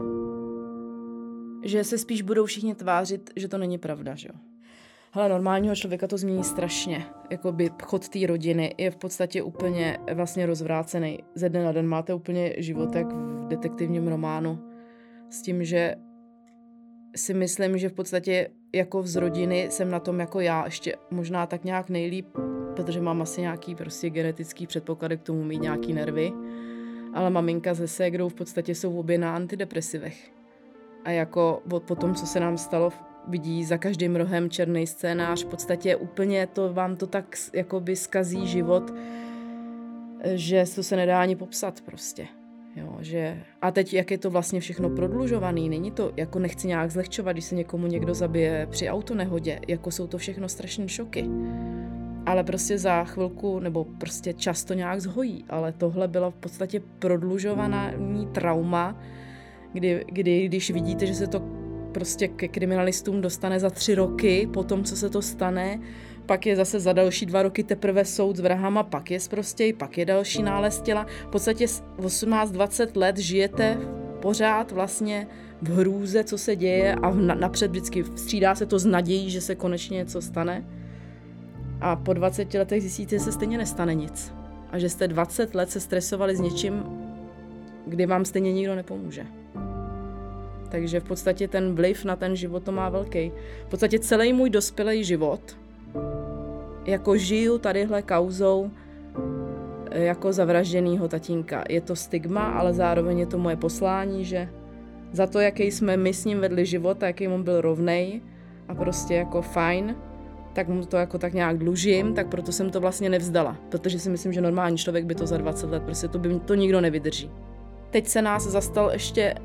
Že 1.65 1.83
se 1.83 1.97
spíš 1.97 2.21
budou 2.21 2.45
všichni 2.45 2.75
tvářit, 2.75 3.29
že 3.35 3.47
to 3.47 3.57
není 3.57 3.77
pravda, 3.77 4.15
že 4.15 4.27
jo. 4.27 4.39
Hele, 5.11 5.29
normálního 5.29 5.75
člověka 5.75 6.07
to 6.07 6.17
změní 6.17 6.43
strašně. 6.43 7.05
Jakoby 7.29 7.69
chod 7.83 8.09
té 8.09 8.27
rodiny 8.27 8.75
je 8.77 8.91
v 8.91 8.95
podstatě 8.95 9.43
úplně 9.43 9.97
vlastně 10.13 10.45
rozvrácený. 10.45 11.19
Ze 11.35 11.49
dne 11.49 11.63
na 11.63 11.71
den 11.71 11.87
máte 11.87 12.13
úplně 12.13 12.53
život 12.57 12.95
jak 12.95 13.13
v 13.13 13.47
detektivním 13.47 14.07
románu. 14.07 14.59
S 15.29 15.41
tím, 15.41 15.65
že 15.65 15.95
si 17.15 17.33
myslím, 17.33 17.77
že 17.77 17.89
v 17.89 17.93
podstatě 17.93 18.49
jako 18.75 19.03
z 19.03 19.15
rodiny 19.15 19.67
jsem 19.69 19.91
na 19.91 19.99
tom 19.99 20.19
jako 20.19 20.39
já 20.39 20.65
ještě 20.65 20.95
možná 21.11 21.47
tak 21.47 21.63
nějak 21.63 21.89
nejlíp, 21.89 22.27
protože 22.75 23.01
mám 23.01 23.21
asi 23.21 23.41
nějaký 23.41 23.75
prostě 23.75 24.09
genetický 24.09 24.67
předpoklady 24.67 25.17
k 25.17 25.23
tomu 25.23 25.43
mít 25.43 25.61
nějaký 25.61 25.93
nervy. 25.93 26.31
Ale 27.13 27.29
maminka 27.29 27.75
se 27.75 27.87
ségrou 27.87 28.29
v 28.29 28.35
podstatě 28.35 28.75
jsou 28.75 28.99
obě 28.99 29.17
na 29.17 29.35
antidepresivech. 29.35 30.34
A 31.05 31.11
jako 31.11 31.61
po 31.85 31.95
tom, 31.95 32.15
co 32.15 32.25
se 32.25 32.39
nám 32.39 32.57
stalo, 32.57 32.91
vidí 33.27 33.65
za 33.65 33.77
každým 33.77 34.15
rohem 34.15 34.49
černý 34.49 34.87
scénář. 34.87 35.43
V 35.43 35.47
podstatě 35.47 35.95
úplně 35.95 36.47
to 36.47 36.73
vám 36.73 36.95
to 36.95 37.07
tak 37.07 37.35
jakoby 37.53 37.95
skazí 37.95 38.47
život, 38.47 38.93
že 40.33 40.63
to 40.75 40.83
se 40.83 40.95
nedá 40.95 41.21
ani 41.21 41.35
popsat 41.35 41.81
prostě. 41.81 42.27
Jo, 42.75 42.97
že... 43.01 43.37
A 43.61 43.71
teď, 43.71 43.93
jak 43.93 44.11
je 44.11 44.17
to 44.17 44.29
vlastně 44.29 44.59
všechno 44.59 44.89
prodlužovaný, 44.89 45.69
není 45.69 45.91
to, 45.91 46.11
jako 46.17 46.39
nechci 46.39 46.67
nějak 46.67 46.91
zlehčovat, 46.91 47.35
když 47.35 47.45
se 47.45 47.55
někomu 47.55 47.87
někdo 47.87 48.13
zabije 48.13 48.67
při 48.69 48.89
autonehodě, 48.89 49.59
jako 49.67 49.91
jsou 49.91 50.07
to 50.07 50.17
všechno 50.17 50.49
strašné 50.49 50.87
šoky. 50.87 51.29
Ale 52.25 52.43
prostě 52.43 52.77
za 52.77 53.03
chvilku, 53.03 53.59
nebo 53.59 53.83
prostě 53.83 54.33
často 54.33 54.73
nějak 54.73 55.01
zhojí, 55.01 55.45
ale 55.49 55.71
tohle 55.71 56.07
bylo 56.07 56.31
v 56.31 56.35
podstatě 56.35 56.81
prodlužovaný 56.99 58.27
trauma, 58.31 59.01
kdy, 59.75 60.05
kdy 60.07 60.45
když 60.45 60.71
vidíte, 60.71 61.05
že 61.05 61.15
se 61.15 61.27
to 61.27 61.41
prostě 61.91 62.27
ke 62.27 62.47
kriminalistům 62.47 63.21
dostane 63.21 63.59
za 63.59 63.69
tři 63.69 63.95
roky 63.95 64.49
po 64.53 64.63
tom, 64.63 64.83
co 64.83 64.95
se 64.95 65.09
to 65.09 65.21
stane, 65.21 65.79
pak 66.25 66.45
je 66.45 66.55
zase 66.55 66.79
za 66.79 66.93
další 66.93 67.25
dva 67.25 67.43
roky 67.43 67.63
teprve 67.63 68.05
soud 68.05 68.35
s 68.35 68.39
vrahama, 68.39 68.83
pak 68.83 69.11
je 69.11 69.19
prostě, 69.29 69.73
pak 69.73 69.97
je 69.97 70.05
další 70.05 70.43
nález 70.43 70.81
těla. 70.81 71.05
V 71.27 71.27
podstatě 71.27 71.65
18-20 71.65 72.87
let 72.95 73.17
žijete 73.17 73.77
pořád 74.21 74.71
vlastně 74.71 75.27
v 75.61 75.69
hrůze, 75.69 76.23
co 76.23 76.37
se 76.37 76.55
děje 76.55 76.95
a 76.95 77.09
napřed 77.13 77.71
vždycky 77.71 78.03
střídá 78.15 78.55
se 78.55 78.65
to 78.65 78.79
s 78.79 78.85
nadějí, 78.85 79.29
že 79.29 79.41
se 79.41 79.55
konečně 79.55 79.97
něco 79.97 80.21
stane. 80.21 80.65
A 81.81 81.95
po 81.95 82.13
20 82.13 82.53
letech 82.53 82.81
zjistíte, 82.81 83.15
že 83.15 83.19
se 83.19 83.31
stejně 83.31 83.57
nestane 83.57 83.95
nic. 83.95 84.33
A 84.71 84.79
že 84.79 84.89
jste 84.89 85.07
20 85.07 85.55
let 85.55 85.71
se 85.71 85.79
stresovali 85.79 86.35
s 86.35 86.39
něčím, 86.39 86.83
kdy 87.87 88.05
vám 88.05 88.25
stejně 88.25 88.53
nikdo 88.53 88.75
nepomůže. 88.75 89.25
Takže 90.69 90.99
v 90.99 91.03
podstatě 91.03 91.47
ten 91.47 91.75
vliv 91.75 92.05
na 92.05 92.15
ten 92.15 92.35
život 92.35 92.63
to 92.63 92.71
má 92.71 92.89
velký. 92.89 93.31
V 93.67 93.69
podstatě 93.69 93.99
celý 93.99 94.33
můj 94.33 94.49
dospělý 94.49 95.03
život, 95.03 95.57
jako 96.85 97.17
žiju 97.17 97.57
tadyhle 97.57 98.01
kauzou 98.01 98.71
eh, 99.91 100.03
jako 100.03 100.33
zavražděnýho 100.33 101.07
tatínka. 101.07 101.63
Je 101.69 101.81
to 101.81 101.95
stigma, 101.95 102.43
ale 102.43 102.73
zároveň 102.73 103.19
je 103.19 103.25
to 103.25 103.37
moje 103.37 103.55
poslání, 103.55 104.25
že 104.25 104.49
za 105.11 105.27
to, 105.27 105.39
jaký 105.39 105.71
jsme 105.71 105.97
my 105.97 106.13
s 106.13 106.25
ním 106.25 106.39
vedli 106.39 106.65
život 106.65 107.03
a 107.03 107.07
jaký 107.07 107.27
on 107.27 107.43
byl 107.43 107.61
rovnej 107.61 108.21
a 108.67 108.75
prostě 108.75 109.13
jako 109.13 109.41
fajn, 109.41 109.95
tak 110.53 110.67
mu 110.67 110.85
to 110.85 110.97
jako 110.97 111.17
tak 111.17 111.33
nějak 111.33 111.57
dlužím, 111.57 112.13
tak 112.13 112.27
proto 112.27 112.51
jsem 112.51 112.69
to 112.69 112.81
vlastně 112.81 113.09
nevzdala, 113.09 113.57
protože 113.69 113.99
si 113.99 114.09
myslím, 114.09 114.33
že 114.33 114.41
normální 114.41 114.77
člověk 114.77 115.05
by 115.05 115.15
to 115.15 115.27
za 115.27 115.37
20 115.37 115.69
let, 115.69 115.83
prostě 115.83 116.07
to, 116.07 116.19
by, 116.19 116.39
to 116.39 116.55
nikdo 116.55 116.81
nevydrží. 116.81 117.31
Teď 117.89 118.07
se 118.07 118.21
nás 118.21 118.47
zastal 118.47 118.89
ještě 118.91 119.35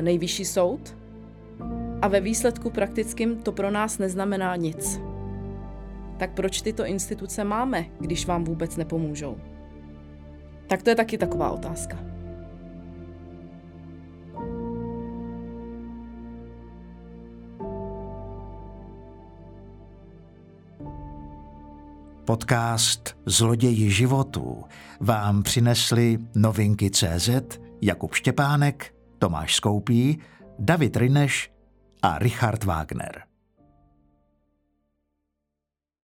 nejvyšší 0.00 0.44
soud 0.44 0.96
a 2.02 2.08
ve 2.08 2.20
výsledku 2.20 2.70
praktickým 2.70 3.36
to 3.36 3.52
pro 3.52 3.70
nás 3.70 3.98
neznamená 3.98 4.56
nic. 4.56 5.00
Tak 6.16 6.30
proč 6.34 6.62
tyto 6.62 6.84
instituce 6.86 7.44
máme, 7.44 7.86
když 8.00 8.26
vám 8.26 8.44
vůbec 8.44 8.76
nepomůžou? 8.76 9.36
Tak 10.66 10.82
to 10.82 10.90
je 10.90 10.96
taky 10.96 11.18
taková 11.18 11.50
otázka. 11.50 11.98
Podcast 22.24 23.16
Zloději 23.26 23.90
životů 23.90 24.64
vám 25.00 25.42
přinesli 25.42 26.18
novinky 26.34 26.90
CZ 26.90 27.30
Jakub 27.82 28.14
Štěpánek 28.14 28.94
Tomáš 29.20 29.60
Skoupí, 29.60 30.18
David 30.58 30.96
Rineš 30.96 31.52
a 32.02 32.18
Richard 32.18 32.64
Wagner. 32.64 33.29